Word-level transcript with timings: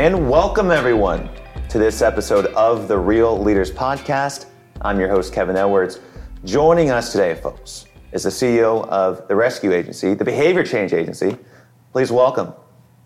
and 0.00 0.30
welcome 0.30 0.70
everyone 0.70 1.28
to 1.68 1.78
this 1.78 2.00
episode 2.00 2.46
of 2.54 2.88
the 2.88 2.96
Real 2.96 3.38
Leaders 3.38 3.70
Podcast. 3.70 4.46
I'm 4.80 4.98
your 4.98 5.10
host, 5.10 5.34
Kevin 5.34 5.56
Edwards. 5.56 6.00
Joining 6.42 6.90
us 6.90 7.12
today, 7.12 7.34
folks, 7.34 7.84
is 8.12 8.22
the 8.22 8.30
CEO 8.30 8.88
of 8.88 9.28
the 9.28 9.36
Rescue 9.36 9.72
Agency, 9.74 10.14
the 10.14 10.24
Behavior 10.24 10.64
Change 10.64 10.94
Agency. 10.94 11.36
Please 11.92 12.10
welcome 12.10 12.54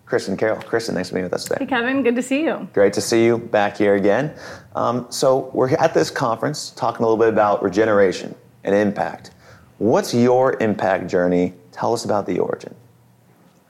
Kristen 0.05 0.37
Carroll. 0.37 0.61
Kristen, 0.61 0.95
thanks 0.95 1.09
for 1.09 1.15
being 1.15 1.25
with 1.25 1.33
us 1.33 1.43
today. 1.43 1.57
Hey, 1.59 1.65
Kevin, 1.65 2.01
good 2.01 2.15
to 2.15 2.21
see 2.21 2.43
you. 2.45 2.65
Great 2.71 2.93
to 2.93 3.01
see 3.01 3.25
you 3.25 3.39
back 3.39 3.75
here 3.75 3.95
again. 3.95 4.33
Um, 4.73 5.05
so, 5.09 5.51
we're 5.53 5.71
at 5.71 5.93
this 5.93 6.09
conference 6.09 6.69
talking 6.69 7.03
a 7.03 7.09
little 7.09 7.21
bit 7.21 7.27
about 7.27 7.61
regeneration 7.61 8.33
and 8.63 8.73
impact. 8.73 9.31
What's 9.79 10.13
your 10.13 10.55
impact 10.61 11.07
journey? 11.07 11.55
Tell 11.73 11.91
us 11.91 12.05
about 12.05 12.25
the 12.25 12.39
origin. 12.39 12.73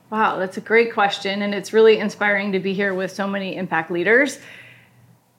Wow, 0.10 0.38
that's 0.38 0.58
a 0.58 0.62
great 0.62 0.94
question. 0.94 1.42
And 1.42 1.54
it's 1.54 1.74
really 1.74 1.98
inspiring 1.98 2.52
to 2.52 2.60
be 2.60 2.74
here 2.74 2.94
with 2.94 3.12
so 3.12 3.28
many 3.28 3.56
impact 3.56 3.90
leaders. 3.90 4.40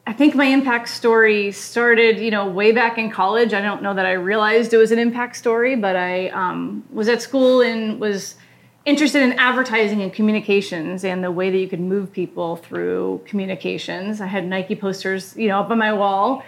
I 0.09 0.12
think 0.12 0.34
my 0.34 0.45
impact 0.45 0.88
story 0.88 1.51
started, 1.52 2.19
you 2.19 2.30
know, 2.30 2.48
way 2.48 2.73
back 2.73 2.98
in 2.98 3.10
college. 3.10 3.52
I 3.55 3.60
don't 3.60 3.83
know 3.83 3.95
that 3.95 4.07
I 4.07 4.12
realized 4.12 4.73
it 4.73 4.77
was 4.77 4.93
an 4.93 4.98
impact 4.98 5.37
story, 5.37 5.74
but 5.74 5.97
I 5.97 6.29
um, 6.29 6.84
was 6.93 7.09
at 7.09 7.23
school 7.23 7.60
and 7.60 7.98
was 8.01 8.37
interested 8.84 9.23
in 9.23 9.33
advertising 9.33 10.02
and 10.02 10.12
communications 10.12 11.05
and 11.05 11.24
the 11.24 11.30
way 11.30 11.51
that 11.51 11.59
you 11.59 11.69
could 11.69 11.80
move 11.80 12.12
people 12.12 12.57
through 12.57 13.21
communications. 13.24 14.21
I 14.21 14.27
had 14.27 14.46
Nike 14.46 14.77
posters, 14.77 15.37
you 15.37 15.48
know, 15.48 15.59
up 15.59 15.71
on 15.71 15.79
my 15.79 15.93
wall 15.93 16.45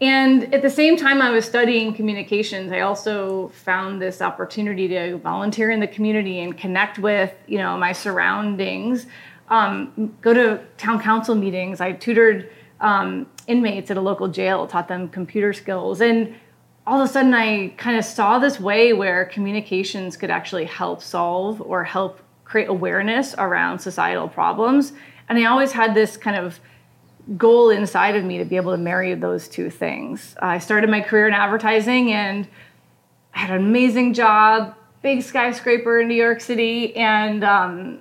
and 0.00 0.52
at 0.54 0.60
the 0.60 0.68
same 0.68 0.96
time 0.96 1.22
I 1.22 1.30
was 1.30 1.46
studying 1.46 1.94
communications, 1.94 2.70
I 2.70 2.80
also 2.80 3.48
found 3.48 4.00
this 4.00 4.20
opportunity 4.20 4.88
to 4.88 5.16
volunteer 5.16 5.70
in 5.70 5.80
the 5.80 5.88
community 5.88 6.40
and 6.40 6.56
connect 6.56 6.98
with, 6.98 7.32
you 7.46 7.58
know, 7.58 7.78
my 7.78 7.92
surroundings. 7.92 9.06
Um, 9.48 10.14
go 10.20 10.34
to 10.34 10.60
town 10.76 11.00
council 11.00 11.34
meetings. 11.34 11.80
I 11.80 11.92
tutored 11.92 12.50
um, 12.80 13.26
inmates 13.46 13.90
at 13.90 13.96
a 13.96 14.00
local 14.00 14.28
jail, 14.28 14.66
taught 14.66 14.88
them 14.88 15.08
computer 15.08 15.54
skills, 15.54 16.02
and 16.02 16.34
all 16.86 17.00
of 17.00 17.08
a 17.08 17.12
sudden 17.12 17.32
I 17.32 17.68
kind 17.78 17.96
of 17.96 18.04
saw 18.04 18.38
this 18.38 18.60
way 18.60 18.92
where 18.92 19.24
communications 19.24 20.16
could 20.16 20.30
actually 20.30 20.66
help 20.66 21.02
solve 21.02 21.60
or 21.60 21.84
help 21.84 22.20
create 22.44 22.68
awareness 22.68 23.34
around 23.38 23.78
societal 23.78 24.28
problems. 24.28 24.92
And 25.28 25.38
I 25.38 25.46
always 25.46 25.72
had 25.72 25.94
this 25.94 26.16
kind 26.16 26.36
of 26.36 26.60
goal 27.36 27.70
inside 27.70 28.14
of 28.14 28.24
me 28.24 28.38
to 28.38 28.44
be 28.44 28.56
able 28.56 28.72
to 28.72 28.78
marry 28.78 29.14
those 29.14 29.48
two 29.48 29.68
things. 29.70 30.36
I 30.40 30.58
started 30.58 30.88
my 30.88 31.00
career 31.00 31.26
in 31.26 31.34
advertising 31.34 32.12
and 32.12 32.46
I 33.34 33.40
had 33.40 33.50
an 33.50 33.66
amazing 33.66 34.14
job, 34.14 34.74
big 35.02 35.22
skyscraper 35.22 36.00
in 36.00 36.08
New 36.08 36.14
York 36.14 36.40
City, 36.40 36.96
and 36.96 37.44
um, 37.44 37.98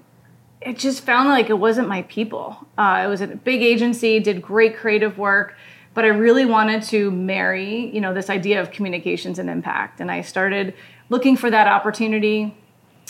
it 0.62 0.78
just 0.78 1.04
found 1.04 1.30
like 1.30 1.50
it 1.50 1.60
wasn't 1.60 1.88
my 1.88 2.04
people. 2.04 2.58
Uh, 2.78 3.04
it 3.06 3.08
was 3.08 3.22
a 3.22 3.28
big 3.28 3.62
agency, 3.62 4.20
did 4.20 4.42
great 4.42 4.78
creative 4.78 5.18
work, 5.18 5.56
but 5.94 6.06
I 6.06 6.10
really 6.10 6.46
wanted 6.46 6.84
to 6.84 7.12
marry, 7.12 7.94
you 7.94 8.00
know, 8.00 8.14
this 8.14 8.30
idea 8.30 8.62
of 8.62 8.72
communications 8.72 9.40
and 9.40 9.50
impact. 9.50 10.00
And 10.00 10.12
I 10.12 10.22
started 10.22 10.74
looking 11.10 11.36
for 11.36 11.50
that 11.50 11.68
opportunity. 11.68 12.56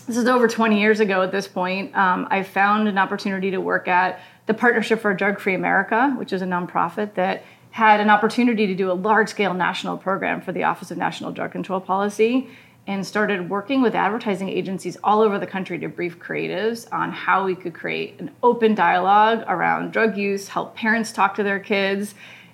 This 0.08 0.18
is 0.18 0.28
over 0.28 0.48
20 0.48 0.80
years 0.80 1.00
ago 1.00 1.22
at 1.22 1.32
this 1.32 1.48
point. 1.48 1.96
Um, 1.96 2.28
I 2.32 2.44
found 2.44 2.88
an 2.88 2.98
opportunity 2.98 3.52
to 3.52 3.60
work 3.60 3.88
at 3.88 4.20
the 4.46 4.54
Partnership 4.54 5.00
for 5.02 5.12
a 5.12 5.18
Drug 5.18 5.40
Free 5.40 5.56
America, 5.56 6.14
which 6.18 6.32
is 6.32 6.42
a 6.42 6.46
nonprofit 6.46 7.16
that 7.16 7.44
had 7.72 8.00
an 8.00 8.10
opportunity 8.10 8.68
to 8.68 8.76
do 8.76 8.92
a 8.92 8.94
large 8.94 9.30
scale 9.30 9.54
national 9.54 9.98
program 9.98 10.42
for 10.42 10.52
the 10.52 10.64
Office 10.64 10.92
of 10.92 10.98
National 10.98 11.32
Drug 11.32 11.52
Control 11.52 11.82
Policy 11.82 12.50
and 12.88 13.06
started 13.06 13.50
working 13.50 13.82
with 13.82 13.96
advertising 13.96 14.48
agencies 14.48 14.96
all 15.04 15.22
over 15.22 15.40
the 15.40 15.48
country 15.48 15.80
to 15.80 15.90
brief 15.90 16.20
creatives 16.20 16.88
on 16.94 17.12
how 17.12 17.44
we 17.44 17.56
could 17.56 17.74
create 17.74 18.20
an 18.20 18.30
open 18.44 18.76
dialogue 18.76 19.44
around 19.48 19.92
drug 19.92 20.16
use, 20.16 20.48
help 20.50 20.76
parents 20.76 21.12
talk 21.12 21.36
to 21.36 21.44
their 21.44 21.60
kids. 21.60 22.14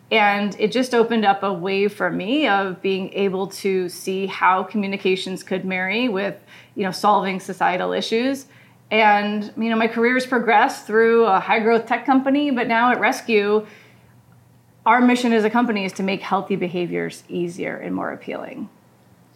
And 0.09 0.55
it 0.59 0.71
just 0.71 0.93
opened 0.93 1.25
up 1.25 1.43
a 1.43 1.53
way 1.53 1.87
for 1.87 2.09
me 2.09 2.47
of 2.47 2.81
being 2.81 3.13
able 3.13 3.47
to 3.47 3.89
see 3.89 4.25
how 4.25 4.63
communications 4.63 5.43
could 5.43 5.66
marry 5.66 6.09
with, 6.09 6.35
you 6.75 6.83
know, 6.83 6.91
solving 6.91 7.39
societal 7.39 7.93
issues 7.93 8.45
and 8.91 9.52
you 9.57 9.69
know, 9.69 9.78
my 9.78 9.88
career 9.88 10.13
has 10.13 10.25
progressed 10.25 10.85
through 10.85 11.25
a 11.25 11.40
high 11.40 11.59
growth 11.59 11.88
tech 11.88 12.06
company, 12.06 12.52
but 12.52 12.68
now 12.68 12.91
at 12.91 13.00
Rescue, 13.00 13.66
our 14.85 15.02
mission 15.02 15.31
as 15.31 15.44
a 15.44 15.50
company 15.50 15.85
is 15.85 15.94
to 15.94 16.03
make 16.03 16.22
healthy 16.22 16.56
behaviors 16.56 17.24
easier 17.29 17.78
and 17.78 17.96
more 17.96 18.12
appealing. 18.12 18.69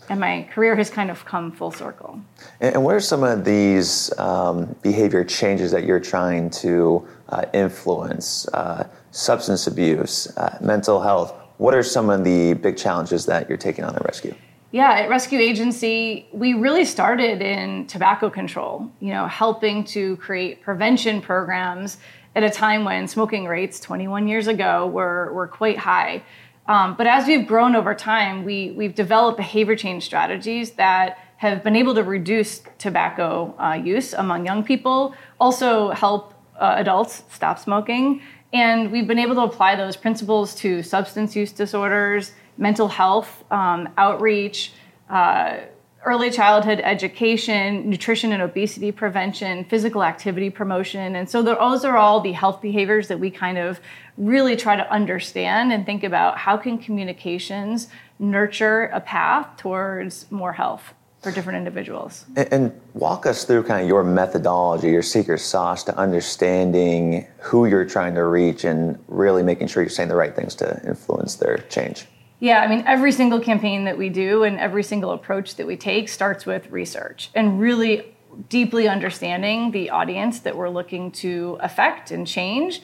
And 0.10 0.20
my 0.20 0.48
career 0.52 0.76
has 0.76 0.92
kind 0.92 1.10
of 1.10 1.26
come 1.26 1.52
full 1.52 1.72
circle. 1.72 2.22
And 2.60 2.84
what 2.84 2.94
are 2.94 3.00
some 3.00 3.24
of 3.24 3.44
these 3.44 4.16
um, 4.20 4.76
behavior 4.84 5.24
changes 5.24 5.72
that 5.72 5.84
you're 5.84 6.00
trying 6.00 6.52
to 6.52 7.08
uh, 7.30 7.46
influence? 7.54 8.48
Uh, 8.50 8.88
substance 9.16 9.66
abuse, 9.66 10.28
uh, 10.38 10.58
mental 10.62 11.02
health. 11.02 11.34
What 11.58 11.74
are 11.74 11.84
some 11.84 12.10
of 12.10 12.24
the 12.26 12.54
big 12.54 12.76
challenges 12.76 13.26
that 13.28 13.48
you're 13.48 13.58
taking 13.58 13.86
on 13.86 13.96
at 13.96 14.04
Rescue? 14.04 14.36
Yeah, 14.72 14.92
at 14.92 15.10
Rescue 15.10 15.40
Agency, 15.40 16.28
we 16.34 16.54
really 16.54 16.86
started 16.86 17.42
in 17.42 17.86
tobacco 17.88 18.30
control, 18.30 18.92
you 19.00 19.14
know, 19.14 19.28
helping 19.28 19.84
to 19.86 20.18
create 20.18 20.62
prevention 20.64 21.22
programs 21.22 21.98
at 22.36 22.44
a 22.44 22.50
time 22.50 22.84
when 22.84 23.08
smoking 23.08 23.46
rates 23.46 23.80
21 23.80 24.28
years 24.28 24.48
ago 24.48 24.88
were, 24.88 25.32
were 25.34 25.48
quite 25.48 25.78
high. 25.78 26.24
Um, 26.68 26.96
but 26.98 27.06
as 27.08 27.28
we've 27.28 27.48
grown 27.48 27.76
over 27.76 27.94
time, 27.94 28.44
we, 28.44 28.72
we've 28.72 28.96
developed 28.96 29.38
behavior 29.38 29.76
change 29.76 30.04
strategies 30.04 30.72
that 30.72 31.20
have 31.38 31.64
been 31.64 31.76
able 31.76 31.94
to 31.96 32.04
reduce 32.04 32.62
tobacco 32.80 33.54
uh, 33.60 33.74
use 33.74 34.14
among 34.14 34.46
young 34.46 34.64
people, 34.64 35.14
also 35.40 35.92
help 35.92 36.34
uh, 36.60 36.76
adults 36.78 37.24
stop 37.30 37.60
smoking. 37.60 38.22
And 38.52 38.92
we've 38.92 39.08
been 39.08 39.20
able 39.20 39.36
to 39.36 39.42
apply 39.42 39.76
those 39.76 39.96
principles 39.96 40.56
to 40.56 40.82
substance 40.82 41.36
use 41.36 41.52
disorders 41.52 42.32
mental 42.58 42.88
health 42.88 43.44
um, 43.52 43.90
outreach, 43.98 44.74
uh, 45.10 45.58
early 46.06 46.30
childhood 46.30 46.80
education, 46.84 47.90
nutrition 47.90 48.32
and 48.32 48.42
obesity 48.42 48.92
prevention, 48.92 49.66
physical 49.66 50.04
activity 50.04 50.50
promotion. 50.52 51.16
And 51.16 51.28
so 51.28 51.42
those 51.42 51.84
are 51.84 51.98
all 51.98 52.22
the 52.22 52.32
health 52.32 52.62
behaviors 52.62 53.08
that 53.08 53.20
we 53.20 53.32
kind 53.32 53.58
of 53.58 53.80
really 54.18 54.56
try 54.56 54.76
to 54.76 54.90
understand 54.92 55.74
and 55.74 55.86
think 55.86 56.04
about 56.04 56.38
how 56.38 56.58
can 56.58 56.78
communications 56.78 57.88
nurture 58.20 58.86
a 58.86 59.02
path 59.02 59.58
towards 59.58 60.32
more 60.32 60.54
health 60.54 60.94
for 61.22 61.32
different 61.32 61.58
individuals. 61.58 62.26
And, 62.36 62.54
and, 62.54 62.82
walk 62.94 63.26
us 63.26 63.44
through 63.46 63.64
kind 63.64 63.82
of 63.82 63.88
your 63.88 64.04
methodology, 64.04 64.90
your 64.90 65.02
secret 65.02 65.40
sauce 65.40 65.84
to 65.86 65.98
understanding 65.98 67.28
who 67.40 67.66
you're 67.66 67.84
trying 67.84 68.14
to 68.14 68.24
reach 68.24 68.64
and 68.64 69.04
really 69.08 69.42
making 69.42 69.68
sure 69.68 69.82
you're 69.82 69.90
saying 69.90 70.08
the 70.08 70.16
right 70.16 70.36
things 70.36 70.54
to 70.56 70.80
influence 70.88 71.36
their 71.36 71.58
change. 71.70 72.06
Yeah, 72.40 72.60
I 72.60 72.68
mean, 72.68 72.84
every 72.86 73.12
single 73.12 73.40
campaign 73.40 73.86
that 73.86 73.98
we 73.98 74.10
do 74.10 74.44
and 74.44 74.60
every 74.60 74.84
single 74.84 75.12
approach 75.12 75.56
that 75.56 75.66
we 75.66 75.78
take 75.78 76.10
starts 76.10 76.46
with 76.46 76.70
research 76.70 77.30
and 77.34 77.60
really 77.60 78.14
deeply 78.50 78.88
understanding 78.88 79.72
the 79.72 79.90
audience 79.90 80.40
that 80.42 80.58
we're 80.58 80.70
looking 80.70 81.12
to 81.12 81.58
affect 81.62 82.12
and 82.12 82.28
change. 82.28 82.82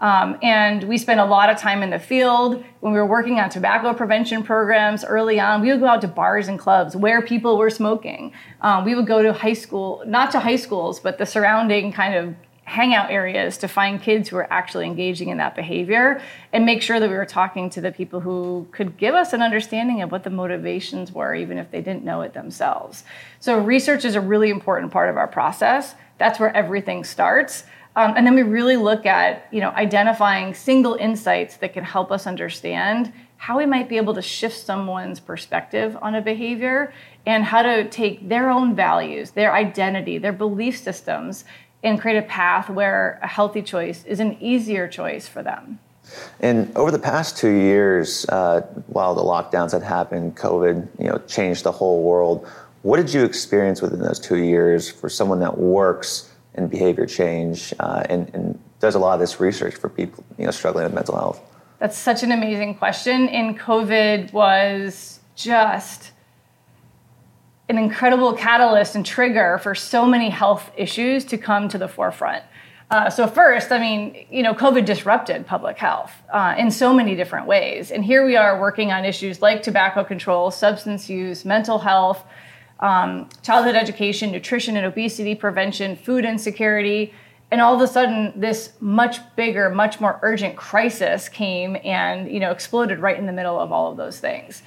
Um, 0.00 0.38
and 0.42 0.84
we 0.84 0.98
spent 0.98 1.20
a 1.20 1.24
lot 1.24 1.50
of 1.50 1.58
time 1.58 1.82
in 1.82 1.90
the 1.90 1.98
field 1.98 2.64
when 2.80 2.92
we 2.92 2.98
were 2.98 3.06
working 3.06 3.38
on 3.38 3.48
tobacco 3.48 3.92
prevention 3.94 4.42
programs 4.42 5.04
early 5.04 5.38
on. 5.38 5.60
We 5.60 5.70
would 5.70 5.80
go 5.80 5.86
out 5.86 6.00
to 6.00 6.08
bars 6.08 6.48
and 6.48 6.58
clubs 6.58 6.96
where 6.96 7.22
people 7.22 7.58
were 7.58 7.70
smoking. 7.70 8.32
Um, 8.60 8.84
we 8.84 8.94
would 8.94 9.06
go 9.06 9.22
to 9.22 9.32
high 9.32 9.52
school, 9.52 10.02
not 10.06 10.30
to 10.32 10.40
high 10.40 10.56
schools, 10.56 10.98
but 10.98 11.18
the 11.18 11.26
surrounding 11.26 11.92
kind 11.92 12.14
of 12.14 12.34
hangout 12.64 13.10
areas 13.10 13.58
to 13.58 13.68
find 13.68 14.00
kids 14.00 14.28
who 14.28 14.36
are 14.36 14.50
actually 14.50 14.86
engaging 14.86 15.28
in 15.28 15.36
that 15.36 15.54
behavior 15.54 16.20
and 16.52 16.64
make 16.64 16.80
sure 16.80 16.98
that 16.98 17.08
we 17.08 17.14
were 17.14 17.26
talking 17.26 17.68
to 17.70 17.80
the 17.80 17.92
people 17.92 18.20
who 18.20 18.66
could 18.72 18.96
give 18.96 19.14
us 19.14 19.32
an 19.32 19.42
understanding 19.42 20.00
of 20.00 20.10
what 20.10 20.24
the 20.24 20.30
motivations 20.30 21.12
were 21.12 21.34
even 21.34 21.58
if 21.58 21.70
they 21.70 21.82
didn't 21.82 22.04
know 22.04 22.22
it 22.22 22.32
themselves. 22.32 23.04
So 23.38 23.58
research 23.58 24.04
is 24.04 24.14
a 24.14 24.20
really 24.20 24.50
important 24.50 24.92
part 24.92 25.10
of 25.10 25.16
our 25.16 25.28
process. 25.28 25.94
That's 26.18 26.40
where 26.40 26.54
everything 26.56 27.04
starts. 27.04 27.64
Um, 27.96 28.14
and 28.16 28.26
then 28.26 28.34
we 28.34 28.42
really 28.42 28.76
look 28.76 29.06
at 29.06 29.46
you 29.52 29.60
know 29.60 29.70
identifying 29.70 30.54
single 30.54 30.94
insights 30.94 31.58
that 31.58 31.72
can 31.72 31.84
help 31.84 32.10
us 32.10 32.26
understand 32.26 33.12
how 33.36 33.58
we 33.58 33.66
might 33.66 33.88
be 33.88 33.98
able 33.98 34.14
to 34.14 34.22
shift 34.22 34.56
someone's 34.56 35.20
perspective 35.20 35.96
on 36.00 36.14
a 36.14 36.22
behavior 36.22 36.92
and 37.26 37.44
how 37.44 37.62
to 37.62 37.88
take 37.90 38.28
their 38.28 38.50
own 38.50 38.74
values 38.74 39.32
their 39.32 39.52
identity 39.54 40.18
their 40.18 40.32
belief 40.32 40.76
systems 40.78 41.44
and 41.84 42.00
create 42.00 42.16
a 42.16 42.22
path 42.22 42.68
where 42.68 43.20
a 43.22 43.28
healthy 43.28 43.62
choice 43.62 44.04
is 44.04 44.18
an 44.18 44.36
easier 44.40 44.88
choice 44.88 45.28
for 45.28 45.42
them. 45.42 45.78
And 46.40 46.74
over 46.76 46.90
the 46.90 46.98
past 46.98 47.36
two 47.36 47.50
years, 47.50 48.26
uh, 48.28 48.62
while 48.88 49.14
the 49.14 49.22
lockdowns 49.22 49.72
had 49.72 49.82
happened, 49.82 50.36
COVID, 50.36 50.88
you 50.98 51.08
know, 51.08 51.18
changed 51.26 51.64
the 51.64 51.72
whole 51.72 52.02
world. 52.02 52.48
What 52.82 52.98
did 52.98 53.12
you 53.12 53.24
experience 53.24 53.80
within 53.80 54.00
those 54.00 54.18
two 54.18 54.36
years 54.36 54.90
for 54.90 55.08
someone 55.08 55.40
that 55.40 55.56
works 55.56 56.30
in 56.54 56.68
behavior 56.68 57.06
change 57.06 57.72
uh, 57.80 58.04
and, 58.08 58.30
and 58.34 58.58
does 58.80 58.94
a 58.94 58.98
lot 58.98 59.14
of 59.14 59.20
this 59.20 59.40
research 59.40 59.76
for 59.76 59.88
people, 59.88 60.24
you 60.38 60.44
know, 60.44 60.50
struggling 60.50 60.84
with 60.84 60.94
mental 60.94 61.16
health? 61.16 61.40
That's 61.78 61.96
such 61.96 62.22
an 62.22 62.32
amazing 62.32 62.76
question. 62.76 63.28
And 63.28 63.58
COVID 63.58 64.32
was 64.32 65.20
just 65.34 66.12
an 67.68 67.78
incredible 67.78 68.32
catalyst 68.34 68.94
and 68.94 69.06
trigger 69.06 69.58
for 69.58 69.74
so 69.74 70.06
many 70.06 70.30
health 70.30 70.70
issues 70.76 71.24
to 71.24 71.38
come 71.38 71.68
to 71.68 71.78
the 71.78 71.88
forefront. 71.88 72.44
Uh, 72.90 73.08
so 73.08 73.26
first, 73.26 73.72
I 73.72 73.78
mean, 73.78 74.26
you 74.30 74.42
know, 74.42 74.54
COVID 74.54 74.84
disrupted 74.84 75.46
public 75.46 75.78
health 75.78 76.12
uh, 76.30 76.54
in 76.58 76.70
so 76.70 76.92
many 76.92 77.16
different 77.16 77.46
ways, 77.46 77.90
and 77.90 78.04
here 78.04 78.24
we 78.24 78.36
are 78.36 78.60
working 78.60 78.92
on 78.92 79.04
issues 79.04 79.40
like 79.40 79.62
tobacco 79.62 80.04
control, 80.04 80.50
substance 80.50 81.08
use, 81.08 81.44
mental 81.44 81.78
health, 81.78 82.22
um, 82.80 83.28
childhood 83.42 83.74
education, 83.74 84.30
nutrition 84.30 84.76
and 84.76 84.84
obesity 84.84 85.34
prevention, 85.34 85.96
food 85.96 86.24
insecurity, 86.24 87.14
and 87.50 87.60
all 87.60 87.74
of 87.74 87.80
a 87.80 87.86
sudden, 87.86 88.32
this 88.36 88.72
much 88.80 89.18
bigger, 89.36 89.70
much 89.70 90.00
more 90.00 90.18
urgent 90.22 90.56
crisis 90.56 91.28
came 91.28 91.76
and 91.84 92.30
you 92.30 92.38
know 92.38 92.50
exploded 92.50 92.98
right 92.98 93.18
in 93.18 93.26
the 93.26 93.32
middle 93.32 93.58
of 93.58 93.72
all 93.72 93.90
of 93.90 93.96
those 93.96 94.20
things. 94.20 94.62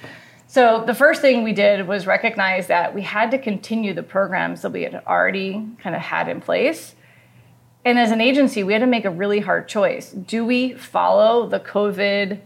So 0.48 0.82
the 0.84 0.94
first 0.94 1.20
thing 1.20 1.44
we 1.44 1.52
did 1.52 1.86
was 1.86 2.06
recognize 2.06 2.66
that 2.66 2.94
we 2.94 3.02
had 3.02 3.30
to 3.30 3.38
continue 3.38 3.94
the 3.94 4.02
programs 4.02 4.62
that 4.62 4.72
we 4.72 4.82
had 4.82 5.02
already 5.06 5.64
kind 5.80 5.94
of 5.94 6.02
had 6.02 6.28
in 6.28 6.40
place 6.40 6.96
and 7.88 7.98
as 7.98 8.10
an 8.10 8.20
agency, 8.20 8.62
we 8.64 8.74
had 8.74 8.80
to 8.80 8.86
make 8.86 9.06
a 9.06 9.10
really 9.10 9.40
hard 9.40 9.66
choice. 9.66 10.10
Do 10.10 10.44
we 10.44 10.74
follow 10.74 11.48
the 11.48 11.58
COVID 11.58 12.38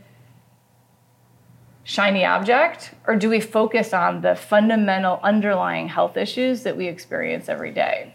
shiny 1.84 2.24
object, 2.24 2.94
or 3.08 3.16
do 3.16 3.28
we 3.28 3.40
focus 3.40 3.92
on 3.92 4.20
the 4.20 4.36
fundamental 4.36 5.18
underlying 5.22 5.88
health 5.88 6.16
issues 6.16 6.62
that 6.62 6.76
we 6.76 6.86
experience 6.86 7.48
every 7.48 7.72
day? 7.72 8.14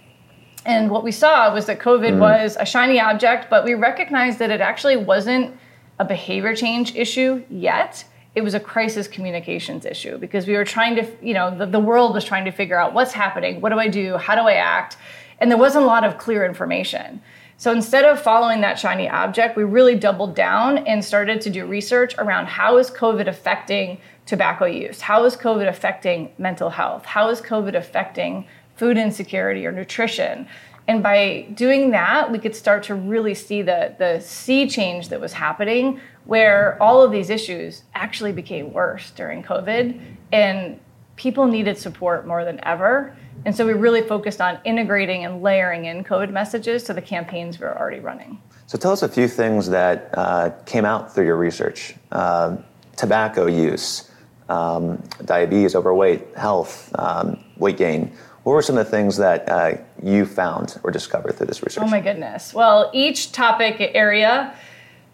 And 0.65 0.89
what 0.89 1.03
we 1.03 1.11
saw 1.11 1.53
was 1.53 1.65
that 1.65 1.79
COVID 1.79 2.13
mm. 2.13 2.19
was 2.19 2.55
a 2.57 2.65
shiny 2.65 2.99
object, 2.99 3.49
but 3.49 3.65
we 3.65 3.73
recognized 3.73 4.39
that 4.39 4.49
it 4.49 4.61
actually 4.61 4.95
wasn't 4.95 5.53
a 5.99 6.05
behavior 6.05 6.55
change 6.55 6.95
issue 6.95 7.43
yet. 7.49 8.05
It 8.37 8.43
was 8.43 8.53
a 8.53 8.59
crisis 8.59 9.07
communications 9.07 9.83
issue 9.83 10.19
because 10.19 10.45
we 10.45 10.53
were 10.53 10.63
trying 10.63 10.95
to, 10.97 11.07
you 11.23 11.33
know, 11.33 11.57
the, 11.57 11.65
the 11.65 11.79
world 11.79 12.13
was 12.13 12.23
trying 12.23 12.45
to 12.45 12.51
figure 12.51 12.79
out 12.79 12.93
what's 12.93 13.11
happening, 13.11 13.61
what 13.61 13.69
do 13.69 13.79
I 13.79 13.87
do, 13.87 14.15
how 14.17 14.35
do 14.35 14.41
I 14.41 14.53
act? 14.53 14.95
And 15.39 15.49
there 15.49 15.57
wasn't 15.57 15.85
a 15.85 15.87
lot 15.87 16.03
of 16.03 16.19
clear 16.19 16.45
information. 16.45 17.19
So 17.57 17.71
instead 17.71 18.05
of 18.05 18.21
following 18.21 18.61
that 18.61 18.77
shiny 18.77 19.09
object, 19.09 19.57
we 19.57 19.63
really 19.63 19.95
doubled 19.95 20.35
down 20.35 20.77
and 20.77 21.03
started 21.03 21.41
to 21.41 21.49
do 21.49 21.65
research 21.65 22.13
around 22.19 22.45
how 22.45 22.77
is 22.77 22.91
COVID 22.91 23.25
affecting 23.25 23.97
tobacco 24.27 24.65
use? 24.65 25.01
How 25.01 25.25
is 25.25 25.35
COVID 25.35 25.67
affecting 25.67 26.31
mental 26.37 26.69
health? 26.69 27.05
How 27.05 27.29
is 27.29 27.41
COVID 27.41 27.73
affecting 27.73 28.45
food 28.75 28.99
insecurity 28.99 29.65
or 29.65 29.71
nutrition? 29.71 30.47
And 30.87 31.01
by 31.03 31.47
doing 31.55 31.91
that, 31.91 32.31
we 32.31 32.39
could 32.39 32.55
start 32.55 32.83
to 32.83 32.95
really 32.95 33.33
see 33.33 33.61
the, 33.61 33.95
the 33.97 34.19
sea 34.21 34.69
change 34.69 35.09
that 35.09 35.19
was 35.19 35.33
happening, 35.33 35.99
where 36.27 36.81
all 36.83 37.01
of 37.01 37.11
these 37.11 37.29
issues 37.29 37.83
actually 37.95 38.33
became 38.33 38.71
worse 38.73 39.11
during 39.11 39.41
COVID. 39.41 39.99
And 40.31 40.79
people 41.15 41.47
needed 41.47 41.77
support 41.77 42.27
more 42.27 42.45
than 42.45 42.63
ever. 42.63 43.15
And 43.45 43.55
so 43.55 43.65
we 43.65 43.73
really 43.73 44.01
focused 44.01 44.41
on 44.41 44.59
integrating 44.65 45.25
and 45.25 45.41
layering 45.41 45.85
in 45.85 46.03
COVID 46.03 46.31
messages 46.31 46.83
to 46.83 46.93
the 46.93 47.01
campaigns 47.01 47.59
we 47.59 47.65
were 47.65 47.77
already 47.77 47.99
running. 47.99 48.39
So 48.67 48.77
tell 48.77 48.91
us 48.91 49.03
a 49.03 49.09
few 49.09 49.27
things 49.27 49.69
that 49.69 50.09
uh, 50.13 50.51
came 50.65 50.83
out 50.85 51.13
through 51.13 51.25
your 51.25 51.37
research 51.37 51.95
uh, 52.11 52.57
tobacco 52.97 53.45
use, 53.45 54.11
um, 54.49 55.01
diabetes, 55.23 55.75
overweight, 55.75 56.35
health, 56.35 56.93
um, 56.99 57.41
weight 57.57 57.77
gain. 57.77 58.11
What 58.43 58.53
were 58.53 58.61
some 58.61 58.77
of 58.77 58.85
the 58.85 58.91
things 58.91 59.17
that 59.17 59.49
uh, 59.49 59.77
you 60.03 60.25
found 60.25 60.79
or 60.83 60.91
discovered 60.91 61.33
through 61.33 61.47
this 61.47 61.63
research? 61.63 61.83
Oh 61.83 61.87
my 61.87 62.01
goodness. 62.01 62.53
Well, 62.53 62.89
each 62.93 63.31
topic 63.31 63.91
area 63.93 64.53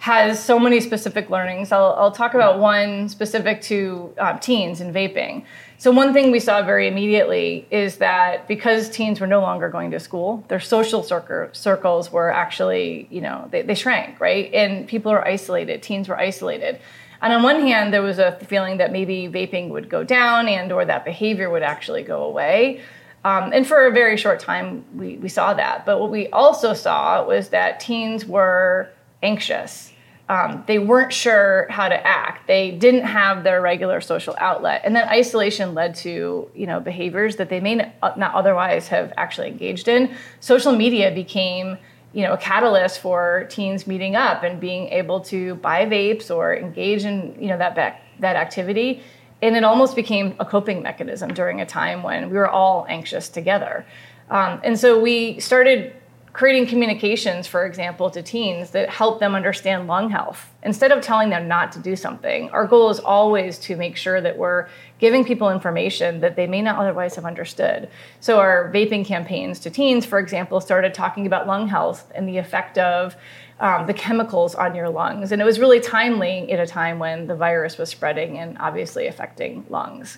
has 0.03 0.44
so 0.44 0.59
many 0.59 0.81
specific 0.81 1.29
learnings. 1.29 1.71
I'll, 1.71 1.95
I'll 1.97 2.11
talk 2.11 2.33
about 2.33 2.59
one 2.59 3.07
specific 3.07 3.61
to 3.61 4.13
uh, 4.17 4.38
teens 4.38 4.81
and 4.81 4.94
vaping. 4.94 5.45
So, 5.77 5.91
one 5.91 6.11
thing 6.11 6.29
we 6.29 6.41
saw 6.41 6.61
very 6.61 6.89
immediately 6.89 7.65
is 7.71 8.00
that 8.00 8.45
because 8.45 8.89
teens 8.89 9.21
were 9.21 9.27
no 9.27 9.39
longer 9.39 9.69
going 9.69 9.91
to 9.91 10.01
school, 10.01 10.44
their 10.50 10.59
social 10.59 11.03
circles 11.03 12.11
were 12.11 12.33
actually, 12.33 13.07
you 13.11 13.21
know, 13.21 13.47
they, 13.50 13.61
they 13.61 13.75
shrank, 13.75 14.19
right? 14.19 14.53
And 14.53 14.85
people 14.89 15.09
are 15.09 15.25
isolated, 15.25 15.81
teens 15.81 16.09
were 16.09 16.19
isolated. 16.19 16.81
And 17.21 17.31
on 17.31 17.41
one 17.41 17.61
hand, 17.61 17.94
there 17.94 18.01
was 18.01 18.19
a 18.19 18.33
feeling 18.50 18.79
that 18.79 18.91
maybe 18.91 19.29
vaping 19.29 19.69
would 19.69 19.88
go 19.89 20.03
down 20.03 20.50
and 20.50 20.69
or 20.73 20.83
that 20.83 21.05
behavior 21.05 21.50
would 21.50 21.63
actually 21.63 22.03
go 22.03 22.23
away. 22.23 22.81
Um, 23.23 23.53
and 23.53 23.65
for 23.65 23.88
a 23.88 23.91
very 23.94 24.17
short 24.17 24.41
time, 24.41 24.83
we, 24.94 25.15
we 25.15 25.29
saw 25.29 25.53
that. 25.53 25.85
But 25.85 26.01
what 26.01 26.11
we 26.11 26.27
also 26.27 26.73
saw 26.73 27.25
was 27.25 27.47
that 27.50 27.79
teens 27.79 28.25
were 28.25 28.89
anxious 29.21 29.92
um, 30.29 30.63
they 30.67 30.79
weren't 30.79 31.11
sure 31.11 31.67
how 31.69 31.89
to 31.89 32.07
act. 32.07 32.47
They 32.47 32.71
didn't 32.71 33.03
have 33.03 33.43
their 33.43 33.61
regular 33.61 33.99
social 33.99 34.35
outlet, 34.37 34.81
and 34.85 34.95
then 34.95 35.07
isolation 35.09 35.73
led 35.73 35.95
to 35.95 36.49
you 36.55 36.65
know 36.65 36.79
behaviors 36.79 37.35
that 37.35 37.49
they 37.49 37.59
may 37.59 37.75
not 37.75 38.33
otherwise 38.33 38.87
have 38.87 39.11
actually 39.17 39.49
engaged 39.49 39.87
in. 39.87 40.15
Social 40.39 40.73
media 40.73 41.11
became 41.13 41.77
you 42.13 42.21
know 42.21 42.33
a 42.33 42.37
catalyst 42.37 42.99
for 42.99 43.47
teens 43.49 43.85
meeting 43.85 44.15
up 44.15 44.43
and 44.43 44.61
being 44.61 44.87
able 44.89 45.19
to 45.19 45.55
buy 45.55 45.85
vapes 45.85 46.33
or 46.33 46.55
engage 46.55 47.03
in 47.03 47.35
you 47.39 47.47
know 47.49 47.57
that 47.57 47.75
that 48.19 48.35
activity, 48.37 49.03
and 49.41 49.57
it 49.57 49.65
almost 49.65 49.93
became 49.93 50.35
a 50.39 50.45
coping 50.45 50.81
mechanism 50.81 51.33
during 51.33 51.59
a 51.59 51.65
time 51.65 52.01
when 52.01 52.29
we 52.29 52.37
were 52.37 52.49
all 52.49 52.85
anxious 52.87 53.27
together. 53.27 53.85
Um, 54.29 54.61
and 54.63 54.79
so 54.79 55.01
we 55.01 55.39
started 55.41 55.93
creating 56.33 56.65
communications, 56.65 57.45
for 57.45 57.63
example, 57.63 58.09
to 58.09 58.24
teens 58.24 58.71
that 58.71 58.89
help 58.89 59.19
them 59.19 59.35
understand 59.35 59.88
lung 59.88 60.09
health. 60.09 60.51
Instead 60.63 60.91
of 60.91 61.03
telling 61.03 61.30
them 61.30 61.47
not 61.47 61.71
to 61.71 61.80
do 61.80 61.95
something, 61.95 62.50
our 62.50 62.65
goal 62.65 62.89
is 62.89 63.00
always 63.00 63.59
to 63.59 63.75
make 63.75 63.95
sure 63.95 64.19
that 64.19 64.35
we're 64.35 64.68
giving 64.97 65.24
people 65.24 65.51
information 65.51 66.21
that 66.21 66.35
they 66.35 66.47
may 66.47 66.62
not 66.62 66.77
otherwise 66.77 67.15
have 67.15 67.25
understood. 67.25 67.88
So, 68.19 68.39
our 68.39 68.71
vaping 68.74 69.06
campaigns 69.06 69.59
to 69.59 69.69
teens, 69.69 70.07
for 70.07 70.18
example, 70.18 70.59
started 70.59 70.95
talking 70.95 71.27
about 71.27 71.45
lung 71.45 71.68
health 71.68 72.12
and 72.15 72.27
the 72.27 72.39
effect 72.39 72.79
of 72.79 73.15
um, 73.59 73.86
the 73.86 73.94
chemicals 73.94 74.56
on 74.56 74.74
your 74.74 74.89
lungs. 74.89 75.31
And 75.31 75.39
it 75.39 75.45
was 75.45 75.59
really 75.59 75.79
timely 75.79 76.51
at 76.51 76.59
a 76.59 76.65
time 76.65 76.97
when 76.97 77.27
the 77.27 77.36
virus 77.36 77.77
was 77.77 77.89
spreading 77.89 78.39
and 78.39 78.57
obviously 78.57 79.06
affecting 79.06 79.65
lungs. 79.69 80.18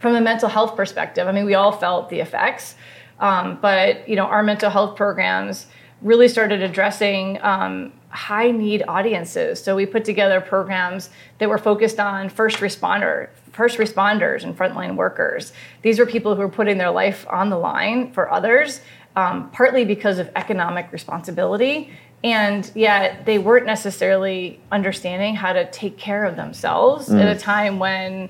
From 0.00 0.14
a 0.14 0.20
mental 0.20 0.48
health 0.48 0.76
perspective, 0.76 1.28
I 1.28 1.32
mean, 1.32 1.44
we 1.44 1.54
all 1.54 1.72
felt 1.72 2.10
the 2.10 2.20
effects. 2.20 2.74
Um, 3.20 3.58
but 3.60 4.08
you 4.08 4.16
know, 4.16 4.24
our 4.24 4.42
mental 4.42 4.70
health 4.70 4.96
programs 4.96 5.66
really 6.02 6.28
started 6.28 6.62
addressing 6.62 7.38
um, 7.42 7.92
high 8.10 8.50
need 8.50 8.84
audiences. 8.88 9.62
So 9.62 9.76
we 9.76 9.86
put 9.86 10.04
together 10.04 10.40
programs 10.40 11.10
that 11.38 11.48
were 11.48 11.58
focused 11.58 11.98
on 11.98 12.28
first 12.28 12.58
responder, 12.58 13.28
first 13.52 13.78
responders 13.78 14.44
and 14.44 14.56
frontline 14.56 14.96
workers. 14.96 15.52
These 15.82 15.98
were 15.98 16.06
people 16.06 16.34
who 16.34 16.40
were 16.40 16.48
putting 16.48 16.78
their 16.78 16.90
life 16.90 17.26
on 17.28 17.50
the 17.50 17.58
line 17.58 18.12
for 18.12 18.30
others, 18.30 18.80
um, 19.16 19.50
partly 19.50 19.84
because 19.84 20.18
of 20.18 20.30
economic 20.36 20.92
responsibility. 20.92 21.90
And 22.24 22.70
yet 22.74 23.26
they 23.26 23.38
weren't 23.38 23.66
necessarily 23.66 24.60
understanding 24.72 25.36
how 25.36 25.52
to 25.52 25.70
take 25.70 25.98
care 25.98 26.24
of 26.24 26.36
themselves 26.36 27.08
mm. 27.08 27.20
at 27.20 27.36
a 27.36 27.38
time 27.38 27.78
when 27.78 28.28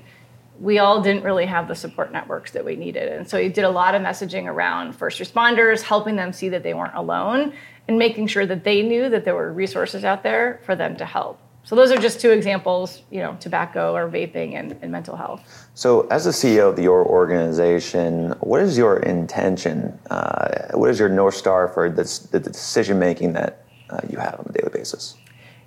we 0.59 0.79
all 0.79 1.01
didn't 1.01 1.23
really 1.23 1.45
have 1.45 1.67
the 1.67 1.75
support 1.75 2.11
networks 2.11 2.51
that 2.51 2.63
we 2.65 2.75
needed. 2.75 3.11
And 3.11 3.27
so 3.27 3.41
he 3.41 3.49
did 3.49 3.63
a 3.63 3.69
lot 3.69 3.95
of 3.95 4.01
messaging 4.01 4.45
around 4.45 4.93
first 4.93 5.19
responders, 5.19 5.81
helping 5.81 6.15
them 6.15 6.33
see 6.33 6.49
that 6.49 6.63
they 6.63 6.73
weren't 6.73 6.95
alone 6.95 7.53
and 7.87 7.97
making 7.97 8.27
sure 8.27 8.45
that 8.45 8.63
they 8.63 8.81
knew 8.81 9.09
that 9.09 9.25
there 9.25 9.35
were 9.35 9.51
resources 9.53 10.03
out 10.03 10.21
there 10.21 10.59
for 10.65 10.75
them 10.75 10.95
to 10.97 11.05
help. 11.05 11.39
So 11.63 11.75
those 11.75 11.91
are 11.91 11.97
just 11.97 12.19
two 12.19 12.31
examples, 12.31 13.03
you 13.11 13.19
know, 13.19 13.37
tobacco 13.39 13.93
or 13.93 14.09
vaping 14.09 14.55
and, 14.55 14.77
and 14.81 14.91
mental 14.91 15.15
health. 15.15 15.69
So 15.75 16.07
as 16.07 16.25
the 16.25 16.31
CEO 16.31 16.69
of 16.71 16.79
your 16.79 17.05
organization, 17.05 18.31
what 18.39 18.61
is 18.61 18.77
your 18.77 18.99
intention? 18.99 19.97
Uh, 20.09 20.69
what 20.73 20.89
is 20.89 20.99
your 20.99 21.09
North 21.09 21.35
Star 21.35 21.67
for 21.67 21.89
this, 21.89 22.19
the 22.19 22.39
decision 22.39 22.97
making 22.97 23.33
that 23.33 23.65
uh, 23.89 23.99
you 24.09 24.17
have 24.17 24.39
on 24.39 24.47
a 24.49 24.53
daily 24.53 24.71
basis? 24.73 25.15